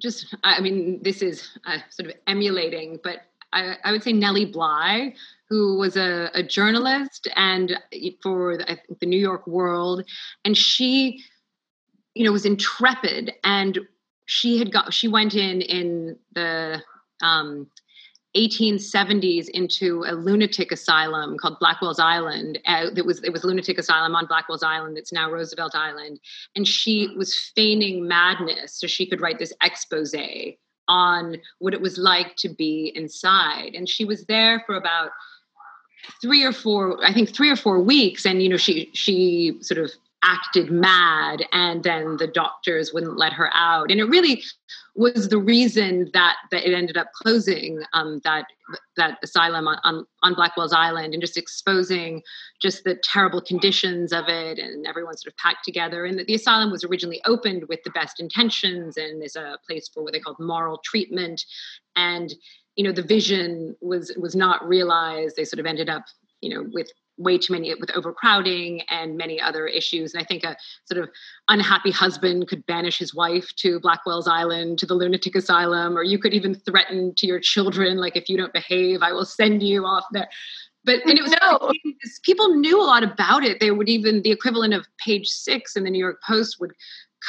[0.00, 3.18] Just, I mean, this is uh, sort of emulating, but
[3.52, 5.14] I, I, would say Nellie Bly,
[5.48, 7.78] who was a, a journalist and
[8.22, 10.04] for the, I think the New York World,
[10.44, 11.22] and she,
[12.14, 13.78] you know, was intrepid and
[14.26, 16.82] she had got she went in in the
[17.22, 17.66] um,
[18.36, 22.58] 1870s into a lunatic asylum called Blackwell's Island.
[22.66, 24.96] Uh, it was it was lunatic asylum on Blackwell's Island.
[24.96, 26.20] It's now Roosevelt Island,
[26.56, 30.14] and she was feigning madness so she could write this expose
[30.88, 33.74] on what it was like to be inside.
[33.74, 35.10] And she was there for about
[36.20, 38.24] three or four, I think three or four weeks.
[38.24, 39.90] And you know, she she sort of
[40.22, 44.40] acted mad and then the doctors wouldn't let her out and it really
[44.94, 48.44] was the reason that, that it ended up closing um, that
[48.96, 52.22] that asylum on, on, on blackwell's island and just exposing
[52.60, 56.34] just the terrible conditions of it and everyone sort of packed together and the, the
[56.34, 60.20] asylum was originally opened with the best intentions and is a place for what they
[60.20, 61.44] called moral treatment.
[61.96, 62.32] And
[62.76, 65.36] you know the vision was was not realized.
[65.36, 66.04] They sort of ended up
[66.40, 70.14] you know with way too many with overcrowding and many other issues.
[70.14, 70.56] And I think a
[70.90, 71.10] sort of
[71.48, 76.18] unhappy husband could banish his wife to Blackwell's Island, to the lunatic asylum, or you
[76.18, 79.84] could even threaten to your children, like if you don't behave, I will send you
[79.84, 80.28] off there.
[80.84, 81.70] But and it was no.
[82.24, 83.60] people knew a lot about it.
[83.60, 86.72] They would even the equivalent of page six in the New York Post would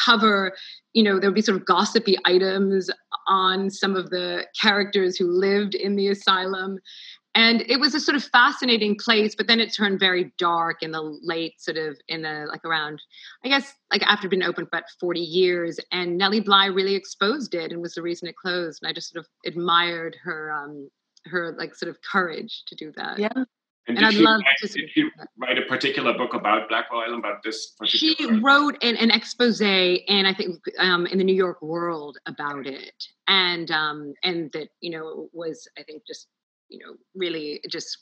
[0.06, 0.56] cover
[0.94, 2.90] you know there would be sort of gossipy items
[3.28, 6.80] on some of the characters who lived in the asylum
[7.36, 10.92] and it was a sort of fascinating place but then it turned very dark in
[10.92, 13.02] the late sort of in the like around
[13.44, 17.54] i guess like after being open for about 40 years and nellie bly really exposed
[17.54, 20.90] it and was the reason it closed and i just sort of admired her um
[21.26, 23.44] her like sort of courage to do that yeah
[23.86, 24.68] and, and I'd love write, to.
[24.68, 27.74] Did she write a particular book about Blackwell Island, about this?
[27.84, 32.66] She wrote an, an expose, and I think um, in the New York World about
[32.66, 32.94] it,
[33.28, 36.30] and um, and that you know was I think just
[36.70, 37.98] you know, really just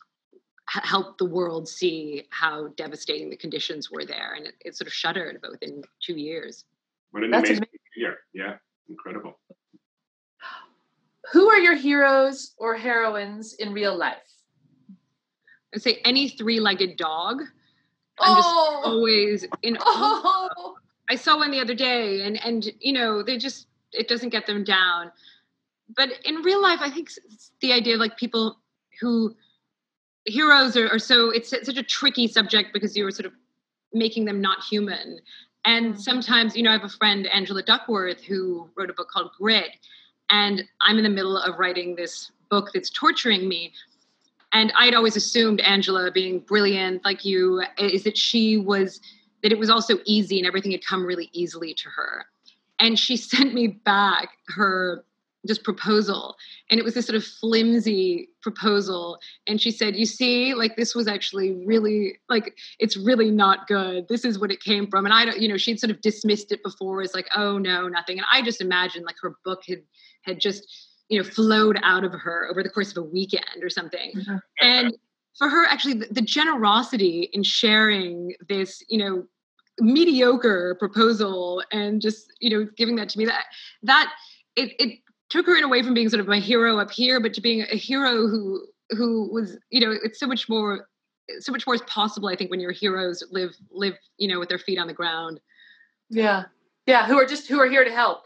[0.67, 4.33] help the world see how devastating the conditions were there.
[4.35, 6.63] And it, it sort of shuddered, but within two years.
[7.11, 8.17] What an That's amazing, amazing year.
[8.33, 8.55] Yeah,
[8.89, 9.39] incredible.
[11.33, 14.17] Who are your heroes or heroines in real life?
[15.73, 17.41] I'd say any three-legged dog.
[18.19, 18.81] I'm just oh.
[18.85, 20.75] always in oh.
[21.09, 24.45] I saw one the other day and and you know, they just it doesn't get
[24.45, 25.11] them down.
[25.95, 27.09] But in real life, I think
[27.61, 28.57] the idea of like people
[28.99, 29.35] who
[30.25, 33.33] heroes are, are so it's, it's such a tricky subject because you were sort of
[33.93, 35.19] making them not human.
[35.65, 35.99] And mm-hmm.
[35.99, 39.69] sometimes you know i have a friend angela duckworth who wrote a book called grit
[40.29, 43.73] and i'm in the middle of writing this book that's torturing me.
[44.53, 49.01] And i'd always assumed angela being brilliant like you is that she was
[49.43, 52.25] that it was also easy and everything had come really easily to her.
[52.79, 55.03] And she sent me back her
[55.47, 56.35] just proposal.
[56.69, 59.19] And it was this sort of flimsy proposal.
[59.47, 64.07] And she said you see like this was actually really like it's really not good.
[64.07, 65.05] This is what it came from.
[65.05, 67.87] And i don't you know she'd sort of dismissed it before as like oh no
[67.87, 68.17] nothing.
[68.17, 69.81] And i just imagined like her book had
[70.23, 70.67] had just
[71.09, 74.11] you know flowed out of her over the course of a weekend or something.
[74.15, 74.37] Mm-hmm.
[74.61, 74.93] and
[75.37, 79.23] for her actually the, the generosity in sharing this you know
[79.79, 83.45] mediocre proposal and just you know giving that to me that
[83.83, 84.11] that
[84.55, 84.99] it, it
[85.31, 87.61] took her in away from being sort of my hero up here but to being
[87.61, 90.87] a hero who who was you know it's so much more
[91.39, 94.49] so much more is possible i think when your heroes live live you know with
[94.49, 95.39] their feet on the ground.
[96.09, 96.43] Yeah.
[96.85, 98.25] Yeah who are just who are here to help.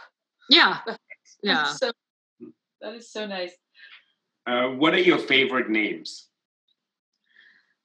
[0.49, 0.79] Yeah.
[1.43, 1.65] Yeah.
[1.65, 1.91] so,
[2.81, 3.51] that is so nice.
[4.47, 6.27] Uh, what are your favorite names?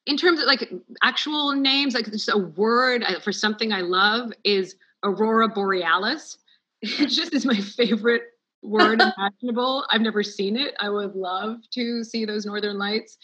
[0.06, 4.76] In terms of like actual names like just a word for something i love is
[5.02, 6.38] aurora borealis.
[6.82, 8.22] It just is my favorite
[8.62, 13.16] word imaginable i've never seen it i would love to see those northern lights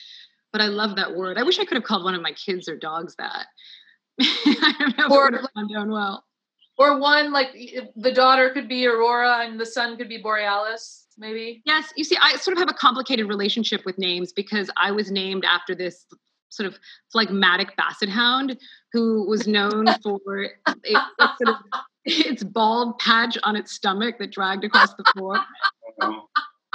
[0.57, 1.37] but I love that word.
[1.37, 3.45] I wish I could have called one of my kids or dogs that.
[4.21, 6.25] I don't know or, if it would have well.
[6.79, 7.53] Or one like
[7.95, 11.61] the daughter could be Aurora and the son could be Borealis, maybe.
[11.67, 15.11] Yes, you see, I sort of have a complicated relationship with names because I was
[15.11, 16.07] named after this
[16.49, 16.79] sort of
[17.13, 18.59] phlegmatic basset hound
[18.97, 20.53] who was known for it,
[20.85, 21.57] it sort of,
[22.07, 25.39] its bald patch on its stomach that dragged across the floor.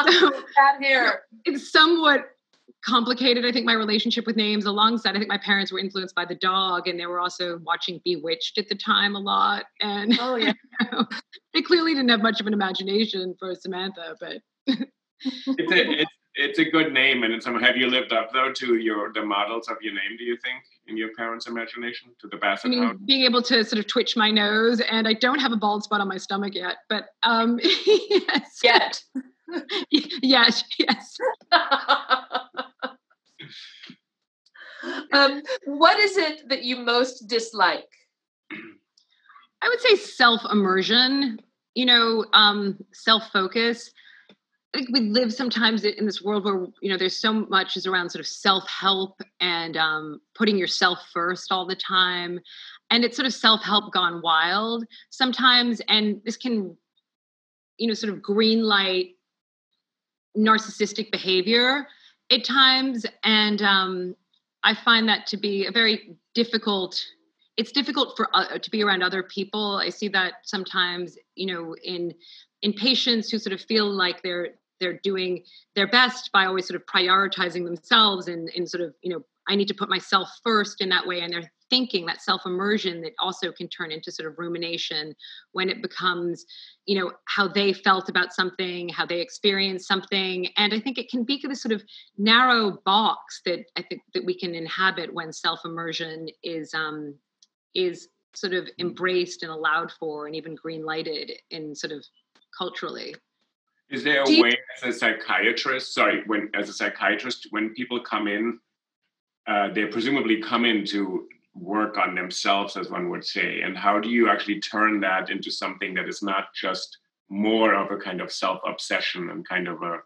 [0.09, 1.25] So, Bad hair.
[1.45, 2.31] It's somewhat
[2.83, 6.25] complicated i think my relationship with names alongside i think my parents were influenced by
[6.25, 10.35] the dog and they were also watching bewitched at the time a lot and oh
[10.35, 11.05] yeah you know,
[11.53, 16.59] they clearly didn't have much of an imagination for samantha but it's, a, it's, it's
[16.59, 19.77] a good name and some have you lived up though to your the models of
[19.81, 23.05] your name do you think in your parents imagination to the basset I mean, hound?
[23.05, 25.99] being able to sort of twitch my nose and i don't have a bald spot
[25.99, 29.03] on my stomach yet but um yes yet
[29.89, 31.17] yes yes
[35.13, 37.89] um, what is it that you most dislike?
[38.51, 41.39] I would say self immersion,
[41.75, 43.91] you know, um, self focus.
[44.73, 47.85] I think we live sometimes in this world where, you know, there's so much is
[47.85, 52.39] around sort of self help and um, putting yourself first all the time.
[52.89, 55.81] And it's sort of self help gone wild sometimes.
[55.89, 56.77] And this can,
[57.77, 59.17] you know, sort of green light
[60.37, 61.87] narcissistic behavior
[62.31, 63.05] at times.
[63.25, 64.15] And um,
[64.63, 67.03] I find that to be a very difficult.
[67.57, 69.81] It's difficult for uh, to be around other people.
[69.83, 72.13] I see that sometimes, you know, in
[72.61, 75.43] in patients who sort of feel like they're they're doing
[75.75, 79.55] their best by always sort of prioritizing themselves and, and sort of you know I
[79.55, 83.13] need to put myself first in that way, and they're thinking that self immersion that
[83.19, 85.15] also can turn into sort of rumination
[85.53, 86.45] when it becomes
[86.85, 90.47] you know how they felt about something how they experienced something.
[90.57, 91.83] And i think it can be this sort of
[92.17, 97.15] narrow box that i think that we can inhabit when self immersion is um
[97.73, 102.05] is sort of embraced and allowed for and even green lighted in sort of
[102.57, 103.15] culturally
[103.91, 107.99] is there a you- way as a psychiatrist sorry when as a psychiatrist when people
[107.99, 108.59] come in
[109.47, 113.61] uh, they presumably come in to work on themselves, as one would say?
[113.61, 116.97] And how do you actually turn that into something that is not just
[117.29, 119.97] more of a kind of self obsession and kind of a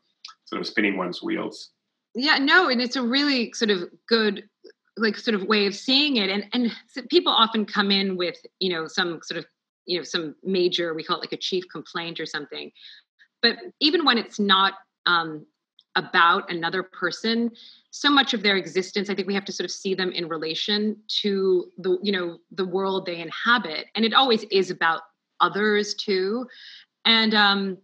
[0.46, 1.72] sort of spinning one's wheels?
[2.14, 4.48] Yeah, no, and it's a really sort of good
[4.98, 6.72] like sort of way of seeing it and and
[7.10, 9.46] people often come in with you know some sort of
[9.86, 12.72] you know some major we call it like a chief complaint or something
[13.46, 14.74] but even when it's not
[15.06, 15.46] um,
[15.96, 17.52] about another person
[17.92, 20.28] so much of their existence i think we have to sort of see them in
[20.28, 23.86] relation to the you know the world they inhabit.
[23.96, 25.02] And it always is about
[25.40, 26.48] others too.
[27.06, 27.78] And um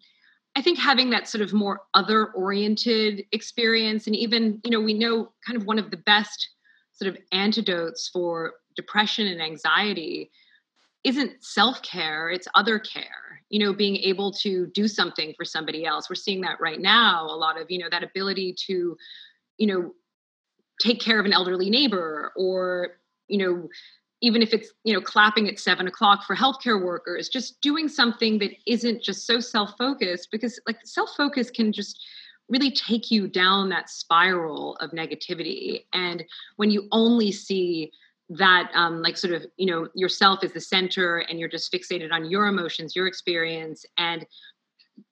[0.57, 4.93] i think having that sort of more other oriented experience and even you know we
[4.93, 6.49] know kind of one of the best
[6.91, 10.30] sort of antidotes for depression and anxiety
[11.03, 13.20] isn't self-care it's other care
[13.52, 16.10] you know being able to do something for somebody else.
[16.10, 18.97] We're seeing that right now a lot of you know that ability to
[19.58, 19.93] you know
[20.82, 22.97] take care of an elderly neighbor or
[23.28, 23.70] you know
[24.22, 28.39] even if it's you know clapping at seven o'clock for healthcare workers just doing something
[28.39, 31.99] that isn't just so self-focused because like self-focus can just
[32.49, 35.86] really take you down that spiral of negativity.
[35.93, 36.24] And
[36.58, 37.91] when you only see
[38.38, 42.11] that um, like sort of you know yourself is the center and you're just fixated
[42.11, 44.25] on your emotions your experience and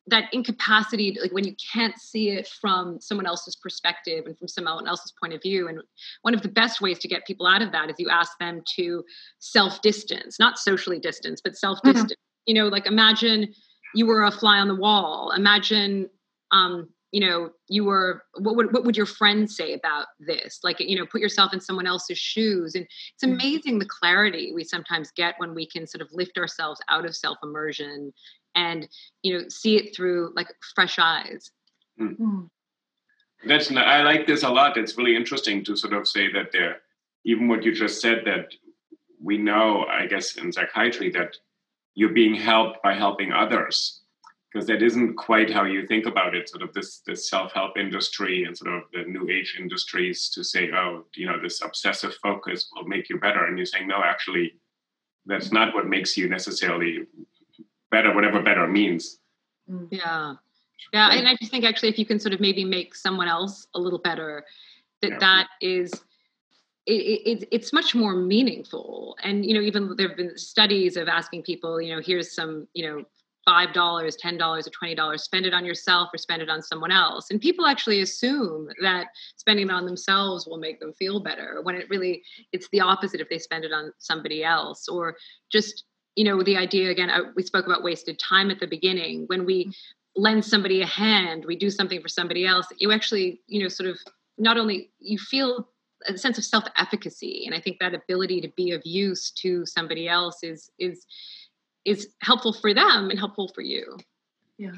[0.07, 4.87] that incapacity like when you can't see it from someone else's perspective and from someone
[4.87, 5.79] else's point of view and
[6.21, 8.61] one of the best ways to get people out of that is you ask them
[8.75, 9.03] to
[9.39, 12.43] self distance not socially distance but self distance mm-hmm.
[12.47, 13.51] you know like imagine
[13.95, 16.09] you were a fly on the wall imagine
[16.51, 20.79] um, you know you were what would what would your friends say about this like
[20.79, 23.33] you know put yourself in someone else's shoes and it's mm.
[23.33, 27.15] amazing the clarity we sometimes get when we can sort of lift ourselves out of
[27.15, 28.13] self immersion
[28.55, 28.87] and
[29.23, 31.51] you know see it through like fresh eyes
[31.99, 32.47] mm.
[33.45, 34.77] That's I like this a lot.
[34.77, 36.81] It's really interesting to sort of say that there,
[37.23, 38.53] even what you just said that
[39.21, 41.37] we know, I guess, in psychiatry that
[41.95, 43.98] you're being helped by helping others
[44.51, 48.43] because that isn't quite how you think about it sort of this this self-help industry
[48.43, 52.69] and sort of the new age industries to say oh you know this obsessive focus
[52.75, 54.53] will make you better and you're saying no actually
[55.25, 57.05] that's not what makes you necessarily
[57.91, 59.19] better whatever better means
[59.69, 59.87] mm.
[59.91, 60.35] yeah
[60.93, 63.67] yeah and i just think actually if you can sort of maybe make someone else
[63.75, 64.43] a little better
[65.01, 65.19] that yeah.
[65.19, 65.91] that is
[66.85, 71.07] it, it, it's much more meaningful and you know even there have been studies of
[71.07, 73.03] asking people you know here's some you know
[73.49, 76.61] five dollars ten dollars or twenty dollars spend it on yourself or spend it on
[76.61, 77.31] someone else.
[77.31, 81.73] And people actually assume that spending it on themselves will make them feel better when
[81.73, 82.21] it really
[82.51, 84.87] it's the opposite if they spend it on somebody else.
[84.87, 85.15] Or
[85.51, 85.85] just
[86.15, 89.23] you know the idea again uh, we spoke about wasted time at the beginning.
[89.27, 90.21] When we mm-hmm.
[90.21, 93.89] lend somebody a hand we do something for somebody else you actually you know sort
[93.89, 93.97] of
[94.37, 95.69] not only you feel
[96.07, 100.07] a sense of self-efficacy and i think that ability to be of use to somebody
[100.07, 101.05] else is is
[101.85, 103.97] is helpful for them and helpful for you.
[104.57, 104.71] Yeah.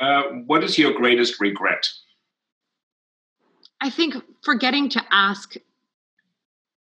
[0.00, 1.88] Uh, what is your greatest regret?
[3.80, 5.54] I think forgetting to ask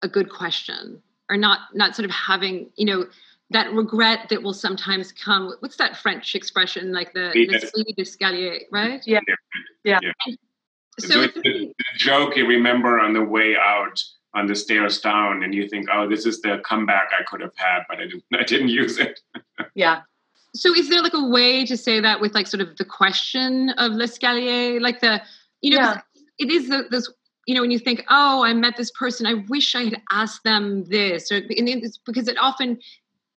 [0.01, 3.05] a good question or not not sort of having, you know,
[3.49, 5.53] that regret that will sometimes come.
[5.59, 6.91] What's that French expression?
[6.91, 9.01] Like the, the d'escalier, right?
[9.05, 9.20] Yeah.
[9.84, 9.99] Yeah.
[10.01, 10.36] yeah.
[10.99, 14.03] So, so the, the joke you remember on the way out
[14.38, 17.56] on the stairs down and you think, oh, this is the comeback I could have
[17.56, 19.20] had, but I didn't, I didn't use it.
[19.76, 20.02] yeah.
[20.54, 23.70] So is there like a way to say that with like sort of the question
[23.72, 25.22] of l'escalier, like the,
[25.62, 26.02] you know, yeah.
[26.38, 27.12] it is the, this,
[27.48, 30.44] you know, when you think, oh, I met this person, I wish I had asked
[30.44, 32.78] them this, or and it's because it often,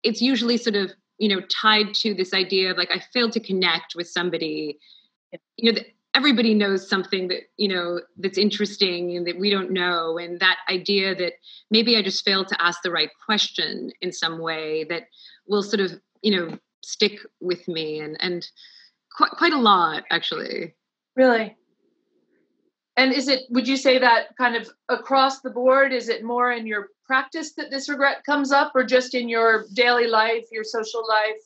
[0.02, 3.40] it's usually sort of, you know, tied to this idea of like I failed to
[3.40, 4.78] connect with somebody.
[5.56, 9.70] You know, the, everybody knows something that you know that's interesting and that we don't
[9.70, 11.34] know and that idea that
[11.70, 15.04] maybe i just failed to ask the right question in some way that
[15.46, 15.92] will sort of
[16.22, 18.48] you know stick with me and and
[19.14, 20.74] quite quite a lot actually.
[21.16, 21.56] Really?
[22.96, 26.52] And is it would you say that kind of across the board is it more
[26.52, 30.64] in your practice that this regret comes up or just in your daily life your
[30.64, 31.40] social life?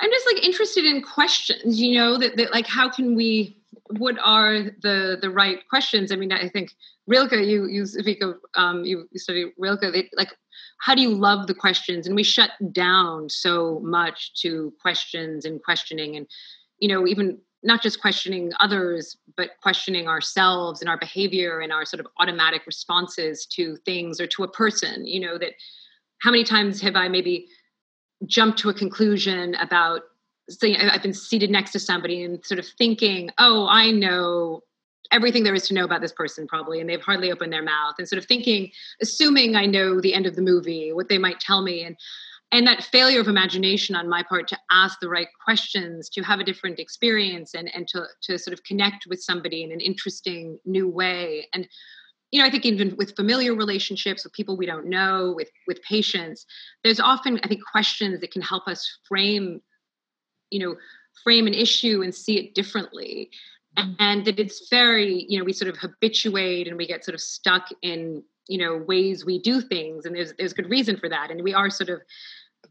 [0.00, 3.58] I'm just like interested in questions you know that, that like how can we
[3.90, 6.12] what are the the right questions?
[6.12, 6.72] I mean, I think
[7.06, 9.92] Rilke, you you speak of um, you, study Rilke.
[9.92, 10.36] They, like,
[10.80, 12.06] how do you love the questions?
[12.06, 16.26] And we shut down so much to questions and questioning, and
[16.78, 21.84] you know, even not just questioning others, but questioning ourselves and our behavior and our
[21.84, 25.06] sort of automatic responses to things or to a person.
[25.06, 25.52] You know, that
[26.22, 27.48] how many times have I maybe
[28.26, 30.02] jumped to a conclusion about
[30.48, 34.62] saying I've been seated next to somebody and sort of thinking, oh, I know
[35.12, 37.94] everything there is to know about this person probably and they've hardly opened their mouth
[37.98, 38.70] and sort of thinking
[39.00, 41.96] assuming i know the end of the movie what they might tell me and
[42.52, 46.40] and that failure of imagination on my part to ask the right questions to have
[46.40, 50.58] a different experience and and to to sort of connect with somebody in an interesting
[50.64, 51.68] new way and
[52.30, 55.80] you know i think even with familiar relationships with people we don't know with with
[55.82, 56.46] patients
[56.84, 59.60] there's often i think questions that can help us frame
[60.50, 60.76] you know
[61.22, 63.30] frame an issue and see it differently.
[63.78, 63.92] Mm-hmm.
[63.98, 67.20] and that it's very you know we sort of habituate and we get sort of
[67.20, 71.30] stuck in you know ways we do things and there's there's good reason for that.
[71.30, 72.00] And we are sort of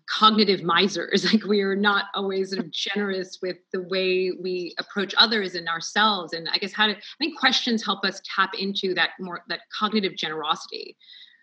[0.07, 1.26] cognitive misers.
[1.32, 5.67] Like we are not always sort of generous with the way we approach others and
[5.67, 6.34] ourselves.
[6.34, 9.61] And i guess how to i think questions help us tap into that more that
[9.78, 10.97] cognitive generosity.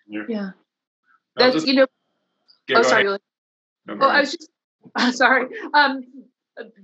[0.08, 0.50] Yeah, yeah.
[1.36, 1.86] that's you know
[2.74, 3.18] oh sorry no,
[3.96, 4.50] well i was just
[5.12, 5.48] sorry.
[5.74, 6.04] Um,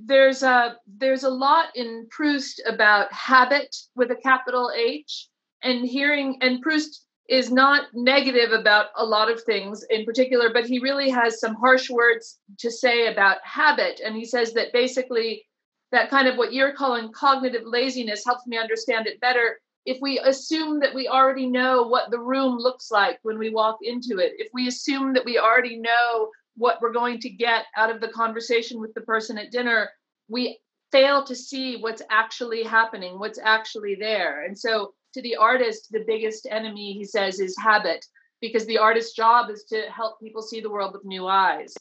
[0.00, 5.28] there's a there's a lot in Proust about habit with a capital H,
[5.62, 10.66] and hearing and Proust is not negative about a lot of things in particular, but
[10.66, 15.44] he really has some harsh words to say about habit, and he says that basically
[15.92, 20.18] that kind of what you're calling cognitive laziness helps me understand it better if we
[20.18, 24.32] assume that we already know what the room looks like when we walk into it,
[24.36, 28.08] if we assume that we already know what we're going to get out of the
[28.08, 29.90] conversation with the person at dinner,
[30.28, 30.58] we
[30.92, 34.44] fail to see what's actually happening, what's actually there.
[34.44, 38.04] And so, to the artist, the biggest enemy, he says, is habit,
[38.40, 41.74] because the artist's job is to help people see the world with new eyes.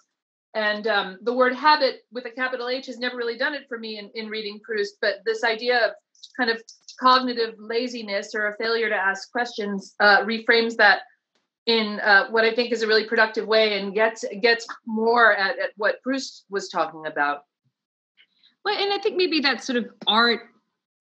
[0.53, 3.78] And um, the word habit with a capital H has never really done it for
[3.78, 5.91] me in, in reading Proust, but this idea of
[6.38, 6.61] kind of
[6.99, 11.01] cognitive laziness or a failure to ask questions uh, reframes that
[11.68, 15.59] in uh, what I think is a really productive way and gets gets more at,
[15.59, 17.43] at what Proust was talking about.
[18.65, 20.41] Well, and I think maybe that sort of art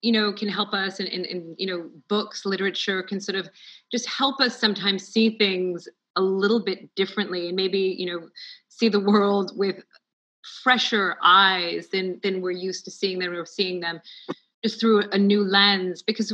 [0.02, 3.48] you know can help us and, and, and you know books literature can sort of
[3.90, 8.28] just help us sometimes see things a little bit differently and maybe you know
[8.68, 9.82] see the world with
[10.62, 14.00] fresher eyes than than we're used to seeing them or seeing them
[14.64, 16.32] just through a new lens because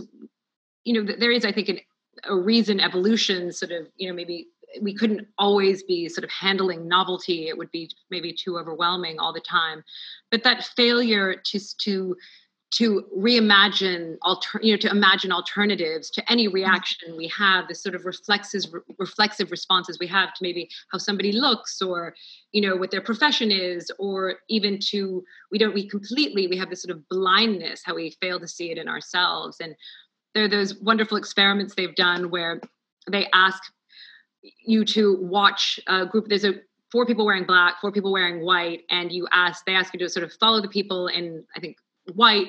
[0.85, 1.79] you know there is i think an,
[2.25, 4.49] a reason evolution sort of you know maybe
[4.81, 7.49] we couldn't always be sort of handling novelty.
[7.49, 9.85] It would be maybe too overwhelming all the time.
[10.31, 12.17] But that failure to to
[12.73, 16.55] to reimagine alter, you know to imagine alternatives to any mm-hmm.
[16.55, 18.65] reaction we have the sort of reflexive
[18.99, 22.15] reflexive responses we have to maybe how somebody looks or
[22.53, 26.71] you know what their profession is or even to we don't we completely we have
[26.71, 29.59] this sort of blindness how we fail to see it in ourselves.
[29.61, 29.75] And
[30.35, 32.61] there are those wonderful experiments they've done where
[33.11, 33.63] they ask
[34.65, 36.55] you to watch a group there's a
[36.91, 40.09] four people wearing black four people wearing white and you ask they ask you to
[40.09, 41.77] sort of follow the people in i think
[42.15, 42.49] white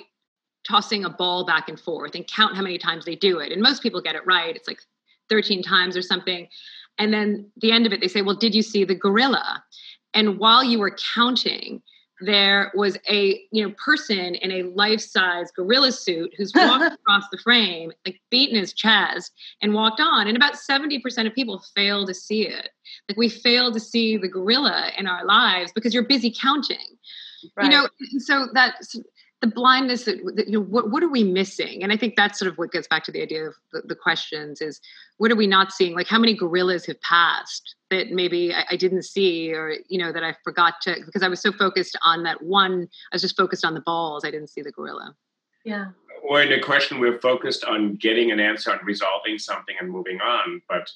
[0.64, 3.52] tossing a ball back and forth and count how many times they do it.
[3.52, 4.56] And most people get it right.
[4.56, 4.80] It's like
[5.30, 6.48] 13 times or something.
[6.98, 9.64] And then the end of it, they say, Well, did you see the gorilla?
[10.14, 11.82] And while you were counting,
[12.22, 17.38] there was a you know person in a life-size gorilla suit who's walked across the
[17.38, 22.14] frame like beaten his chest and walked on and about 70% of people fail to
[22.14, 22.70] see it
[23.10, 26.78] like we fail to see the gorilla in our lives because you're busy counting
[27.58, 27.66] right.
[27.66, 27.88] you know
[28.20, 28.76] so that
[29.44, 31.84] the blindness that, that, you know what, what are we missing?
[31.84, 33.96] And i think that's sort of what gets back to the idea of the, the,
[33.96, 34.80] questions is
[35.18, 35.94] what are we not seeing?
[35.96, 40.14] Like how many gorillas have passed that maybe I, I, didn't see or you know
[40.14, 43.36] that i forgot to because i was so focused on that one i was just
[43.36, 45.14] focused on the balls i didn't see the gorilla.
[45.66, 45.88] Yeah.
[46.28, 50.22] Or in a question we're focused on getting an answer and resolving something and moving
[50.22, 50.90] on but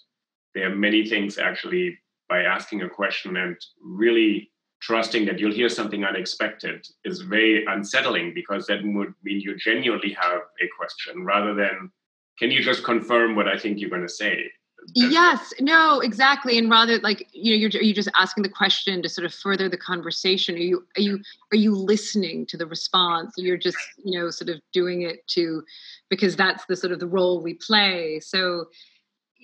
[0.55, 1.97] there are many things actually
[2.29, 4.49] by asking a question and really
[4.79, 10.15] trusting that you'll hear something unexpected is very unsettling because that would mean you genuinely
[10.19, 11.91] have a question rather than
[12.37, 14.51] can you just confirm what i think you're going to say?
[14.95, 19.01] That's yes no exactly and rather like you know you're, you're just asking the question
[19.01, 20.55] to sort of further the conversation?
[20.55, 21.19] Are you are you
[21.51, 23.33] are you listening to the response?
[23.37, 25.63] You're just you know sort of doing it to
[26.09, 28.21] because that's the sort of the role we play.
[28.21, 28.67] So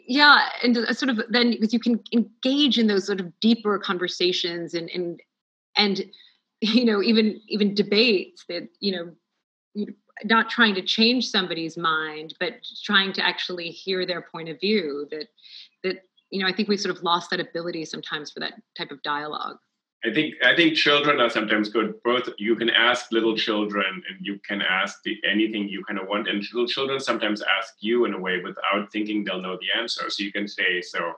[0.08, 3.78] yeah and uh, sort of then because you can engage in those sort of deeper
[3.80, 5.22] conversations and and
[5.78, 6.06] and
[6.62, 9.86] you know even even debates that you know
[10.26, 15.08] not trying to change somebody's mind but trying to actually hear their point of view
[15.10, 15.28] that
[15.84, 15.98] that
[16.30, 19.02] you know i think we've sort of lost that ability sometimes for that type of
[19.04, 19.58] dialogue
[20.06, 22.02] I think I think children are sometimes good.
[22.04, 26.08] Both you can ask little children and you can ask the, anything you kind of
[26.08, 29.80] want, and little children sometimes ask you in a way without thinking they'll know the
[29.80, 30.10] answer.
[30.10, 31.14] So you can say, so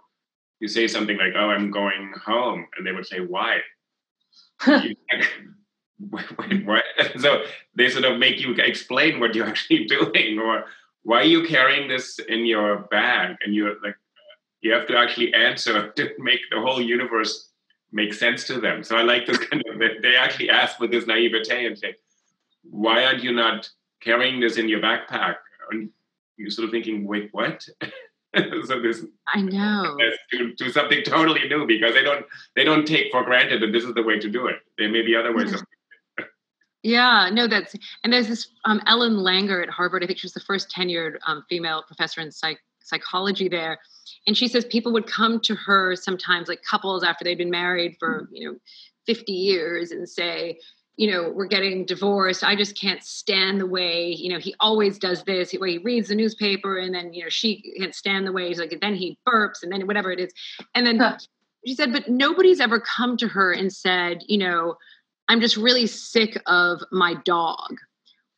[0.60, 3.60] you say something like, "Oh, I'm going home," and they would say, "Why?"
[4.68, 4.98] wait,
[6.38, 6.84] wait, what?
[7.18, 7.44] So
[7.76, 10.66] they sort of make you explain what you're actually doing, or
[11.04, 13.96] why are you carrying this in your bag, and you're like,
[14.62, 17.45] you have to actually answer to make the whole universe
[17.96, 18.84] make sense to them.
[18.84, 21.96] So I like this kind of they actually ask with this naivete and say,
[22.64, 23.68] "Why aren't you not
[24.02, 25.36] carrying this in your backpack?"
[25.72, 25.90] And
[26.38, 27.66] you're sort of thinking, "Wait, what?"
[28.66, 29.98] so this I know
[30.58, 32.26] to, something totally new because they don't
[32.56, 34.58] they don't take for granted that this is the way to do it.
[34.78, 35.64] There may be other ways of
[36.84, 40.04] yeah, no, that's and there's this um, Ellen Langer at Harvard.
[40.04, 43.80] I think she was the first tenured um, female professor in psych psychology there.
[44.28, 47.98] And she says people would come to her sometimes like couples after they'd been married
[48.00, 48.36] for mm-hmm.
[48.36, 48.58] you know
[49.06, 50.60] 50 years and say
[50.98, 52.44] you know we're getting divorced.
[52.44, 55.52] I just can't stand the way you know he always does this.
[55.52, 58.48] The way he reads the newspaper and then you know she can't stand the way
[58.48, 60.32] he's like then he burps and then whatever it is.
[60.74, 61.18] And then huh.
[61.66, 64.78] she said but nobody's ever come to her and said you know
[65.28, 67.78] i'm just really sick of my dog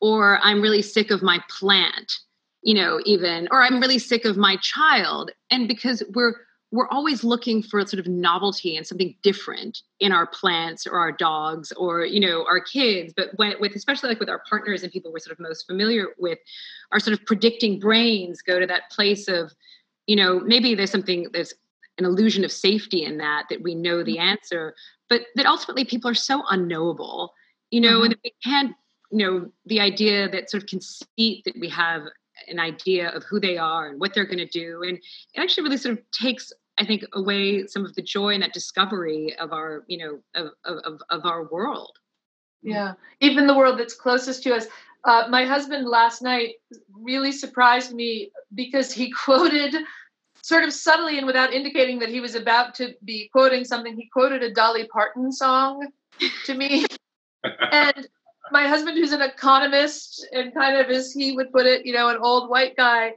[0.00, 2.18] or i'm really sick of my plant
[2.62, 6.34] you know even or i'm really sick of my child and because we're
[6.70, 11.12] we're always looking for sort of novelty and something different in our plants or our
[11.12, 14.92] dogs or you know our kids but when, with especially like with our partners and
[14.92, 16.38] people we're sort of most familiar with
[16.92, 19.52] our sort of predicting brains go to that place of
[20.06, 21.54] you know maybe there's something there's
[21.98, 24.28] an illusion of safety in that that we know the mm-hmm.
[24.28, 24.74] answer
[25.08, 27.32] but that ultimately people are so unknowable
[27.70, 28.12] you know mm-hmm.
[28.12, 28.74] and we can't
[29.10, 32.02] you know the idea that sort of conceit that we have
[32.50, 34.82] an idea of who they are and what they're going to do.
[34.82, 38.42] And it actually really sort of takes i think away some of the joy and
[38.42, 41.98] that discovery of our you know of of, of our world.
[42.62, 44.66] Yeah even the world that's closest to us.
[45.04, 46.54] Uh, my husband last night
[46.92, 49.74] really surprised me because he quoted
[50.42, 54.08] sort of subtly and without indicating that he was about to be quoting something he
[54.12, 55.88] quoted a dolly parton song
[56.44, 56.84] to me.
[57.70, 58.08] And
[58.52, 62.08] my husband, who's an economist and kind of, as he would put it, you know,
[62.08, 63.12] an old white guy,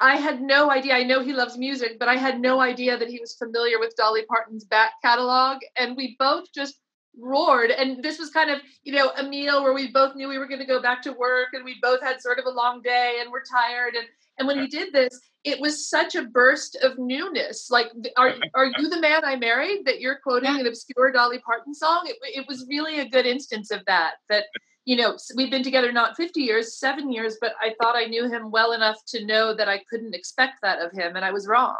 [0.00, 0.94] I had no idea.
[0.94, 3.94] I know he loves music, but I had no idea that he was familiar with
[3.96, 5.58] Dolly Parton's back catalog.
[5.76, 6.80] And we both just
[7.18, 7.70] roared.
[7.70, 10.48] And this was kind of, you know, a meal where we both knew we were
[10.48, 13.18] going to go back to work and we both had sort of a long day
[13.20, 13.94] and we're tired.
[13.94, 14.06] And
[14.40, 17.70] and when he did this, it was such a burst of newness.
[17.70, 19.84] Like, are are you the man I married?
[19.84, 22.06] That you're quoting an obscure Dolly Parton song.
[22.06, 24.14] It, it was really a good instance of that.
[24.30, 24.44] That
[24.86, 28.28] you know, we've been together not 50 years, seven years, but I thought I knew
[28.28, 31.46] him well enough to know that I couldn't expect that of him, and I was
[31.46, 31.76] wrong.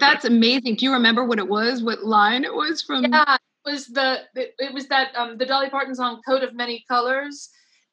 [0.00, 0.76] That's amazing.
[0.76, 1.82] Do you remember what it was?
[1.82, 3.04] What line it was from?
[3.04, 6.84] Yeah, it was the it was that um, the Dolly Parton song "Coat of Many
[6.88, 7.50] Colors,"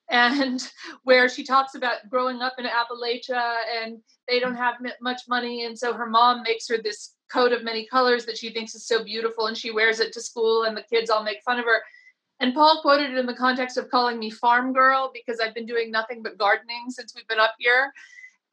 [0.09, 0.61] and
[1.03, 5.77] where she talks about growing up in Appalachia and they don't have much money, and
[5.77, 9.03] so her mom makes her this coat of many colors that she thinks is so
[9.03, 11.81] beautiful, and she wears it to school, and the kids all make fun of her
[12.39, 15.65] and Paul quoted it in the context of calling me farm girl because I've been
[15.65, 17.93] doing nothing but gardening since we've been up here.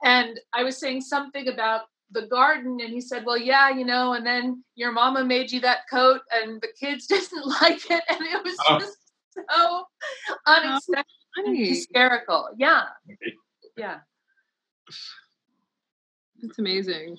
[0.04, 4.12] And I was saying something about the garden, and he said, Well, yeah, you know,
[4.12, 8.02] and then your mama made you that coat, and the kids didn't like it.
[8.08, 8.78] And it was oh.
[8.78, 8.98] just
[9.34, 9.84] so oh.
[10.46, 12.48] unexpected and hysterical.
[12.56, 12.82] Yeah.
[13.76, 13.98] Yeah.
[16.42, 17.16] That's amazing.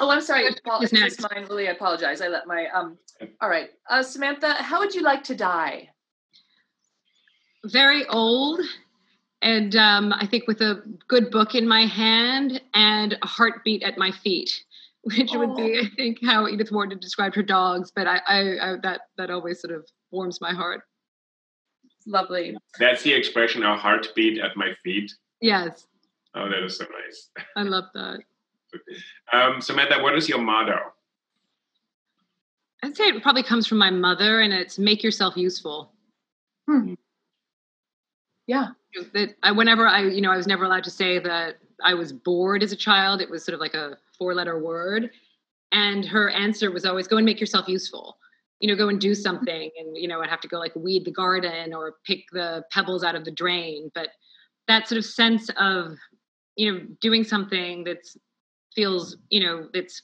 [0.00, 0.48] Oh, I'm sorry.
[0.64, 1.68] Paul, it's mine, Lily.
[1.68, 2.20] I apologize.
[2.20, 2.98] I let my um
[3.40, 3.70] all right.
[3.88, 5.88] Uh, Samantha, how would you like to die?
[7.64, 8.60] Very old.
[9.42, 13.98] And um, I think with a good book in my hand and a heartbeat at
[13.98, 14.64] my feet,
[15.02, 15.38] which oh.
[15.40, 15.78] would be.
[15.78, 17.92] I think, how Edith Wharton described her dogs.
[17.94, 20.82] But I, I, I, that that always sort of warms my heart.
[22.06, 22.56] Lovely.
[22.78, 25.12] That's the expression, a heartbeat at my feet.
[25.40, 25.86] Yes.
[26.34, 27.30] Oh, that is so nice.
[27.56, 28.20] I love that.
[29.32, 30.78] um, Samantha, what is your motto?
[32.82, 35.92] I'd say it probably comes from my mother, and it's make yourself useful.
[36.68, 36.94] Hmm.
[38.46, 38.68] Yeah.
[39.14, 42.12] That I, whenever I, you know, I was never allowed to say that I was
[42.12, 43.20] bored as a child.
[43.20, 45.10] It was sort of like a four-letter word,
[45.70, 48.16] and her answer was always, "Go and make yourself useful."
[48.62, 51.04] You know, go and do something, and you know, I'd have to go like weed
[51.04, 53.90] the garden or pick the pebbles out of the drain.
[53.94, 54.08] But
[54.68, 55.98] that sort of sense of,
[56.56, 58.16] you know, doing something that's
[58.74, 60.02] feels, you know, that's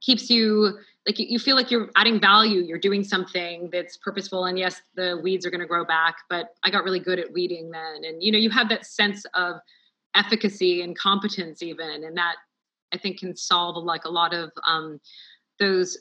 [0.00, 4.58] keeps you like you feel like you're adding value you're doing something that's purposeful and
[4.58, 7.70] yes the weeds are going to grow back but i got really good at weeding
[7.70, 9.56] then and you know you have that sense of
[10.14, 12.36] efficacy and competence even and that
[12.92, 15.00] i think can solve like a lot of um,
[15.58, 15.96] those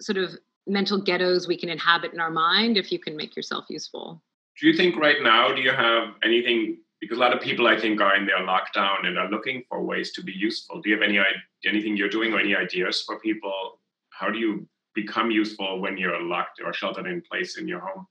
[0.00, 0.30] sort of
[0.66, 4.22] mental ghettos we can inhabit in our mind if you can make yourself useful
[4.60, 7.78] do you think right now do you have anything because a lot of people I
[7.78, 10.80] think are in their lockdown and are looking for ways to be useful.
[10.80, 11.20] Do you have any
[11.66, 13.78] anything you're doing or any ideas for people
[14.18, 18.06] how do you become useful when you're locked or sheltered in place in your home?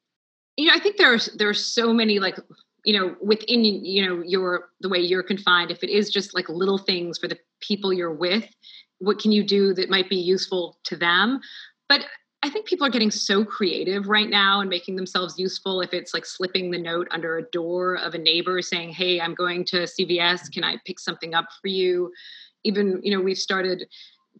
[0.55, 2.37] You know, I think there's there's so many like
[2.85, 5.71] you know within you know your the way you're confined.
[5.71, 8.45] If it is just like little things for the people you're with,
[8.99, 11.41] what can you do that might be useful to them?
[11.89, 12.05] But
[12.45, 15.81] I think people are getting so creative right now and making themselves useful.
[15.81, 19.33] If it's like slipping the note under a door of a neighbor saying, "Hey, I'm
[19.33, 20.51] going to CVS.
[20.51, 22.13] Can I pick something up for you?"
[22.63, 23.87] Even you know, we've started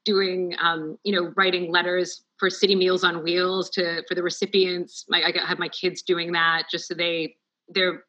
[0.04, 5.06] doing um, you know writing letters for city meals on wheels to for the recipients
[5.08, 7.34] my, i have my kids doing that just so they
[7.70, 8.04] they're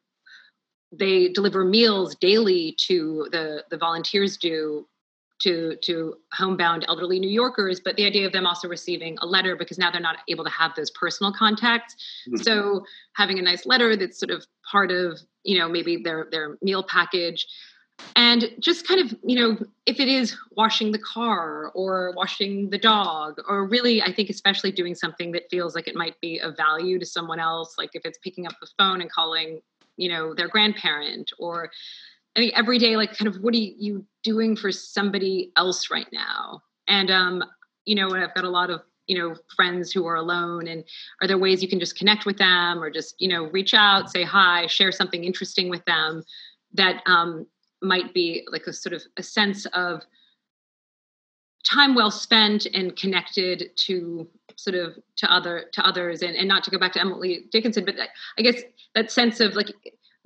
[0.91, 4.85] they deliver meals daily to the the volunteers do
[5.39, 9.55] to to homebound elderly new yorkers but the idea of them also receiving a letter
[9.55, 11.95] because now they're not able to have those personal contacts
[12.27, 12.41] mm-hmm.
[12.41, 12.83] so
[13.13, 16.83] having a nice letter that's sort of part of you know maybe their their meal
[16.83, 17.47] package
[18.15, 22.77] and just kind of you know if it is washing the car or washing the
[22.77, 26.55] dog or really i think especially doing something that feels like it might be of
[26.55, 29.61] value to someone else like if it's picking up the phone and calling
[29.97, 31.71] you know their grandparent or
[32.37, 36.07] i think every day like kind of what are you doing for somebody else right
[36.13, 36.61] now?
[36.87, 37.43] And um
[37.85, 40.83] you know i've got a lot of you know friends who are alone and
[41.21, 44.11] are there ways you can just connect with them or just you know reach out
[44.11, 46.23] say hi share something interesting with them
[46.73, 47.47] that um
[47.81, 50.01] might be like a sort of a sense of
[51.65, 56.21] time well spent and connected to sort of to other to others.
[56.21, 57.95] And, and not to go back to emily dickinson but
[58.37, 58.61] i guess
[58.95, 59.73] that sense of like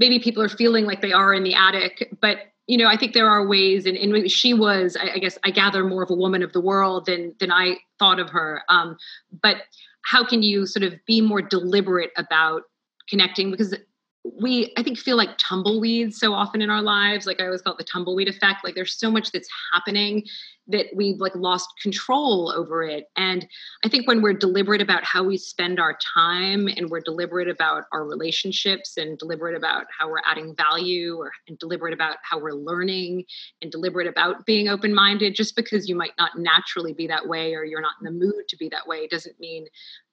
[0.02, 2.38] maybe people are feeling like they are in the attic but
[2.68, 5.52] you know i think there are ways and, and she was I, I, guess i
[5.52, 8.64] gather more of a woman of the world than than i thought of her.
[8.68, 8.97] Um,
[9.43, 9.58] but
[10.04, 12.64] how can you sort of be more deliberate about
[13.08, 13.52] connecting?
[13.52, 13.76] Because
[14.24, 17.26] we i think feel like tumbleweeds so often in our lives.
[17.26, 18.63] Like i always it the tumbleweed effect.
[18.63, 20.24] Like there's so much that's happening
[20.67, 23.05] that we've like lost control over it.
[23.15, 23.47] And
[23.84, 27.86] i think when we're deliberate about how we spend our time and we're deliberate about
[27.91, 32.51] our relationships and deliberate about how we're adding value or and deliberate about how we're
[32.51, 33.24] learning
[33.61, 37.63] and deliberate about being open-minded just because you might not naturally be that way or
[37.63, 39.65] you're not in the mood to be that way doesn't mean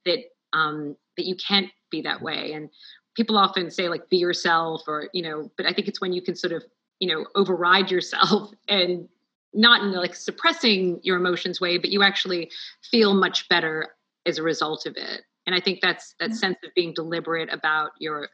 [0.06, 0.20] that
[0.52, 2.52] um, that you can't be that way.
[2.52, 2.70] And
[3.18, 6.22] people often say like be yourself or you know but i think it's when you
[6.22, 6.62] can sort of
[7.00, 9.08] you know override yourself and
[9.52, 12.48] not in like suppressing your emotions way but you actually
[12.92, 13.88] feel much better
[14.24, 15.22] as a result of it.
[15.46, 18.28] And i think that's that sense of being deliberate about your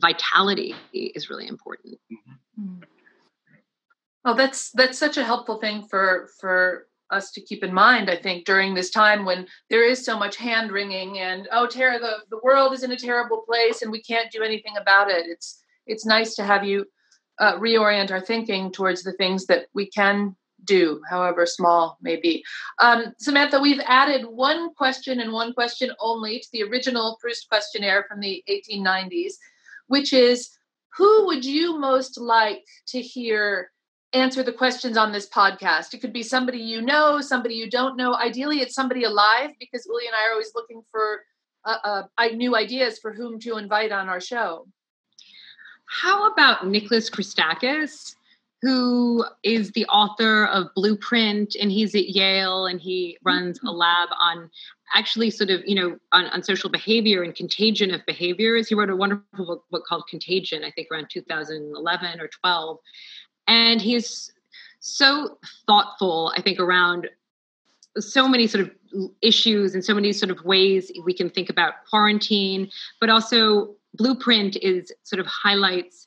[0.00, 2.00] vitality is really important.
[2.12, 2.82] Mm-hmm.
[4.24, 8.16] well that's that's such a helpful thing for for us to keep in mind, I
[8.16, 12.18] think, during this time when there is so much hand wringing and oh, Tara, the,
[12.30, 15.26] the world is in a terrible place and we can't do anything about it.
[15.26, 16.84] It's it's nice to have you
[17.38, 20.34] uh, reorient our thinking towards the things that we can
[20.64, 22.44] do, however small may be.
[22.80, 28.04] Um, Samantha, we've added one question and one question only to the original Proust questionnaire
[28.08, 29.34] from the 1890s,
[29.86, 30.50] which is
[30.96, 33.70] who would you most like to hear
[34.16, 35.94] answer the questions on this podcast.
[35.94, 38.14] It could be somebody you know, somebody you don't know.
[38.14, 41.22] Ideally, it's somebody alive because Uli and I are always looking for
[41.64, 44.66] uh, uh, new ideas for whom to invite on our show.
[45.86, 48.14] How about Nicholas Christakis,
[48.62, 53.76] who is the author of Blueprint, and he's at Yale, and he runs a mm-hmm.
[53.76, 54.50] lab on
[54.94, 58.68] actually sort of you know on, on social behavior and contagion of behaviors.
[58.68, 62.78] He wrote a wonderful book, book called Contagion, I think around 2011 or 12
[63.46, 64.32] and he's
[64.80, 67.08] so thoughtful i think around
[67.98, 68.70] so many sort of
[69.22, 72.70] issues and so many sort of ways we can think about quarantine
[73.00, 76.06] but also blueprint is sort of highlights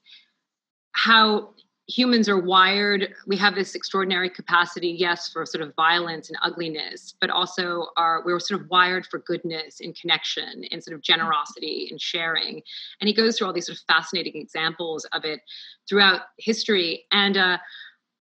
[0.94, 1.50] how
[1.90, 7.16] humans are wired we have this extraordinary capacity yes for sort of violence and ugliness
[7.20, 11.88] but also are we're sort of wired for goodness and connection and sort of generosity
[11.90, 12.62] and sharing.
[13.02, 15.42] And he goes through all these sort of fascinating examples of it
[15.88, 17.06] throughout history.
[17.12, 17.58] And uh,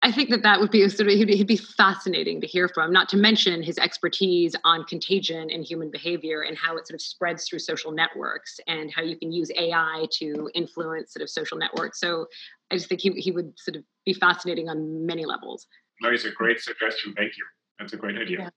[0.00, 2.92] I think that that would be sort of he'd, he'd, be fascinating to hear from.
[2.92, 7.00] Not to mention his expertise on contagion and human behavior and how it sort of
[7.00, 11.58] spreads through social networks and how you can use AI to influence sort of social
[11.58, 11.98] networks.
[11.98, 12.26] So
[12.70, 15.66] I just think he he would sort of be fascinating on many levels.
[16.02, 17.12] That is a great suggestion.
[17.16, 17.44] Thank you.
[17.80, 18.38] That's a great idea.
[18.38, 18.50] Yeah.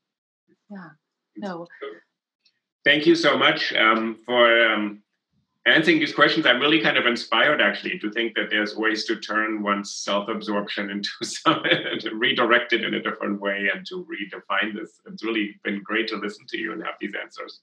[0.69, 0.89] yeah.
[1.37, 1.67] No.
[2.85, 5.01] Thank you so much um, for um,
[5.65, 9.15] answering these questions, I'm really kind of inspired actually to think that there's ways to
[9.17, 14.73] turn one's self-absorption into some to redirect it in a different way and to redefine
[14.75, 14.99] this.
[15.05, 17.61] It's really been great to listen to you and have these answers.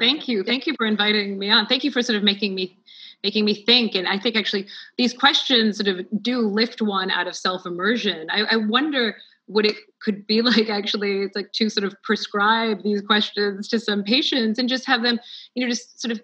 [0.00, 0.42] Thank you.
[0.42, 1.66] Thank you for inviting me on.
[1.66, 2.76] Thank you for sort of making me
[3.22, 3.94] making me think.
[3.94, 4.66] And I think actually
[4.98, 8.28] these questions sort of do lift one out of self-immersion.
[8.30, 12.82] I, I wonder what it could be like actually it's like to sort of prescribe
[12.82, 15.18] these questions to some patients and just have them
[15.54, 16.20] you know just sort of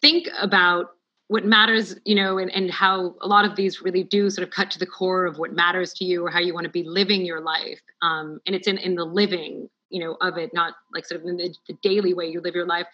[0.00, 0.86] think about
[1.28, 4.52] what matters you know and, and how a lot of these really do sort of
[4.52, 6.84] cut to the core of what matters to you or how you want to be
[6.84, 7.80] living your life.
[8.02, 11.26] Um, and it's in, in the living you know of it not like sort of
[11.26, 12.86] in the, the daily way you live your life.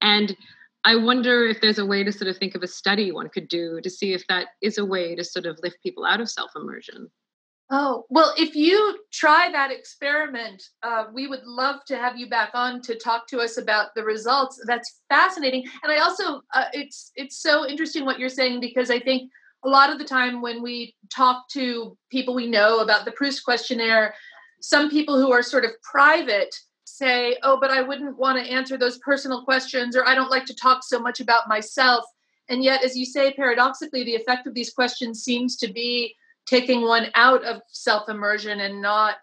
[0.00, 0.36] And
[0.86, 3.48] i wonder if there's a way to sort of think of a study one could
[3.48, 6.28] do to see if that is a way to sort of lift people out of
[6.28, 7.10] self-immersion
[7.76, 12.50] Oh, well, if you try that experiment, uh, we would love to have you back
[12.54, 14.62] on to talk to us about the results.
[14.64, 15.64] That's fascinating.
[15.82, 19.28] And I also, uh, it's, it's so interesting what you're saying because I think
[19.64, 23.44] a lot of the time when we talk to people we know about the Proust
[23.44, 24.14] questionnaire,
[24.60, 26.54] some people who are sort of private
[26.84, 30.44] say, oh, but I wouldn't want to answer those personal questions, or I don't like
[30.44, 32.04] to talk so much about myself.
[32.48, 36.14] And yet, as you say, paradoxically, the effect of these questions seems to be
[36.46, 39.16] taking one out of self immersion and not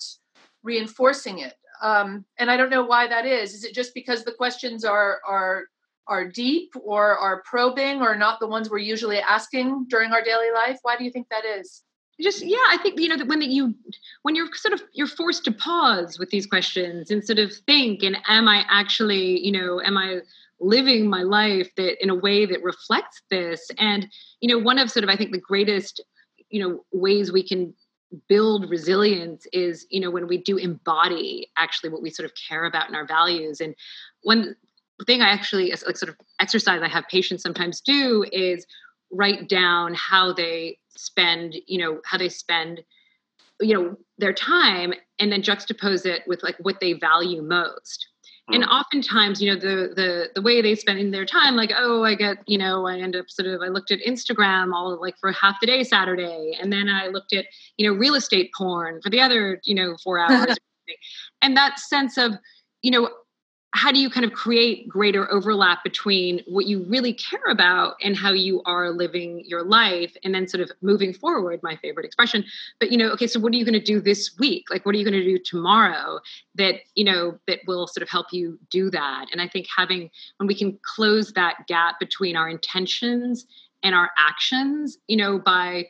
[0.63, 1.53] reinforcing it.
[1.81, 3.53] Um, and I don't know why that is.
[3.53, 5.65] Is it just because the questions are are
[6.07, 10.51] are deep or are probing or not the ones we're usually asking during our daily
[10.53, 10.79] life?
[10.81, 11.83] Why do you think that is?
[12.19, 13.73] Just yeah, I think you know that when that you
[14.21, 18.03] when you're sort of you're forced to pause with these questions and sort of think
[18.03, 20.19] and am I actually you know am I
[20.59, 24.07] living my life that in a way that reflects this and
[24.39, 25.99] you know one of sort of I think the greatest
[26.51, 27.73] you know ways we can
[28.27, 32.65] build resilience is you know when we do embody actually what we sort of care
[32.65, 33.61] about in our values.
[33.61, 33.73] And
[34.23, 34.55] one
[35.07, 38.67] thing i actually like sort of exercise i have patients sometimes do is
[39.11, 42.81] write down how they spend you know how they spend
[43.59, 48.07] you know their time and then juxtapose it with like what they value most
[48.53, 48.71] and mm-hmm.
[48.71, 52.15] oftentimes you know the the the way they spend in their time like oh i
[52.15, 55.31] get you know i end up sort of i looked at instagram all like for
[55.31, 57.45] half the day saturday and then i looked at
[57.77, 60.55] you know real estate porn for the other you know four hours
[61.41, 62.33] and that sense of
[62.81, 63.09] you know
[63.73, 68.17] how do you kind of create greater overlap between what you really care about and
[68.17, 72.43] how you are living your life and then sort of moving forward my favorite expression.
[72.79, 74.65] But you know okay so what are you going to do this week?
[74.69, 76.19] Like what are you going to do tomorrow
[76.55, 79.27] that you know that will sort of help you do that?
[79.31, 83.45] And i think having when we can close that gap between our intentions
[83.83, 85.85] and our actions you know by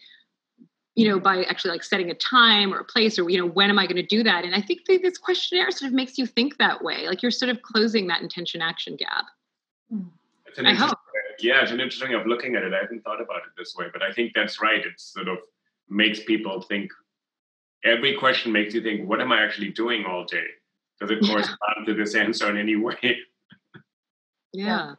[1.02, 3.72] you know, by actually like setting a time or a place or, you know, when
[3.72, 4.46] am I going to do that?
[4.46, 7.08] And I think this questionnaire sort of makes you think that way.
[7.08, 9.26] Like you're sort of closing that intention action gap.
[10.46, 10.96] It's an I hope.
[11.40, 12.72] Yeah, it's an interesting way of looking at it.
[12.72, 14.86] I haven't thought about it this way, but I think that's right.
[14.86, 15.40] It sort of
[15.90, 16.92] makes people think.
[17.84, 20.46] Every question makes you think, what am I actually doing all day?
[21.00, 21.86] Does it correspond yeah.
[21.86, 23.18] to this answer in any way?
[24.54, 24.94] yeah.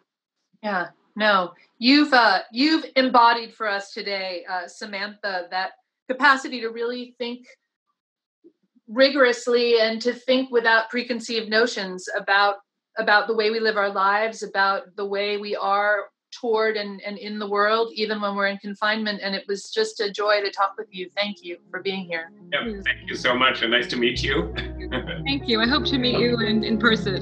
[0.65, 0.89] Yeah.
[1.15, 5.73] No, you've uh, you've embodied for us today, uh, Samantha, that
[6.13, 7.47] capacity to really think
[8.89, 12.57] rigorously and to think without preconceived notions about
[12.99, 17.17] about the way we live our lives about the way we are toward and, and
[17.19, 19.21] in the world even when we're in confinement.
[19.23, 21.09] And it was just a joy to talk with you.
[21.15, 22.31] Thank you for being here.
[22.53, 24.53] Yeah, thank you so much and nice to meet you.
[25.25, 25.61] Thank you.
[25.61, 27.17] I hope to meet you in, in person.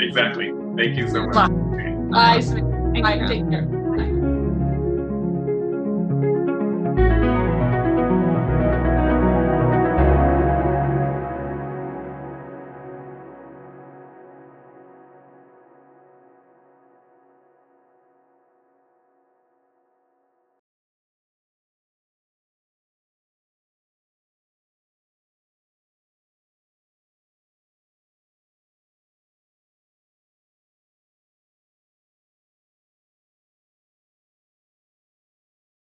[0.00, 0.50] Exactly.
[0.76, 1.34] Thank you so much.
[1.34, 2.40] Bye.
[3.02, 3.26] Bye, bye.
[3.26, 3.83] take care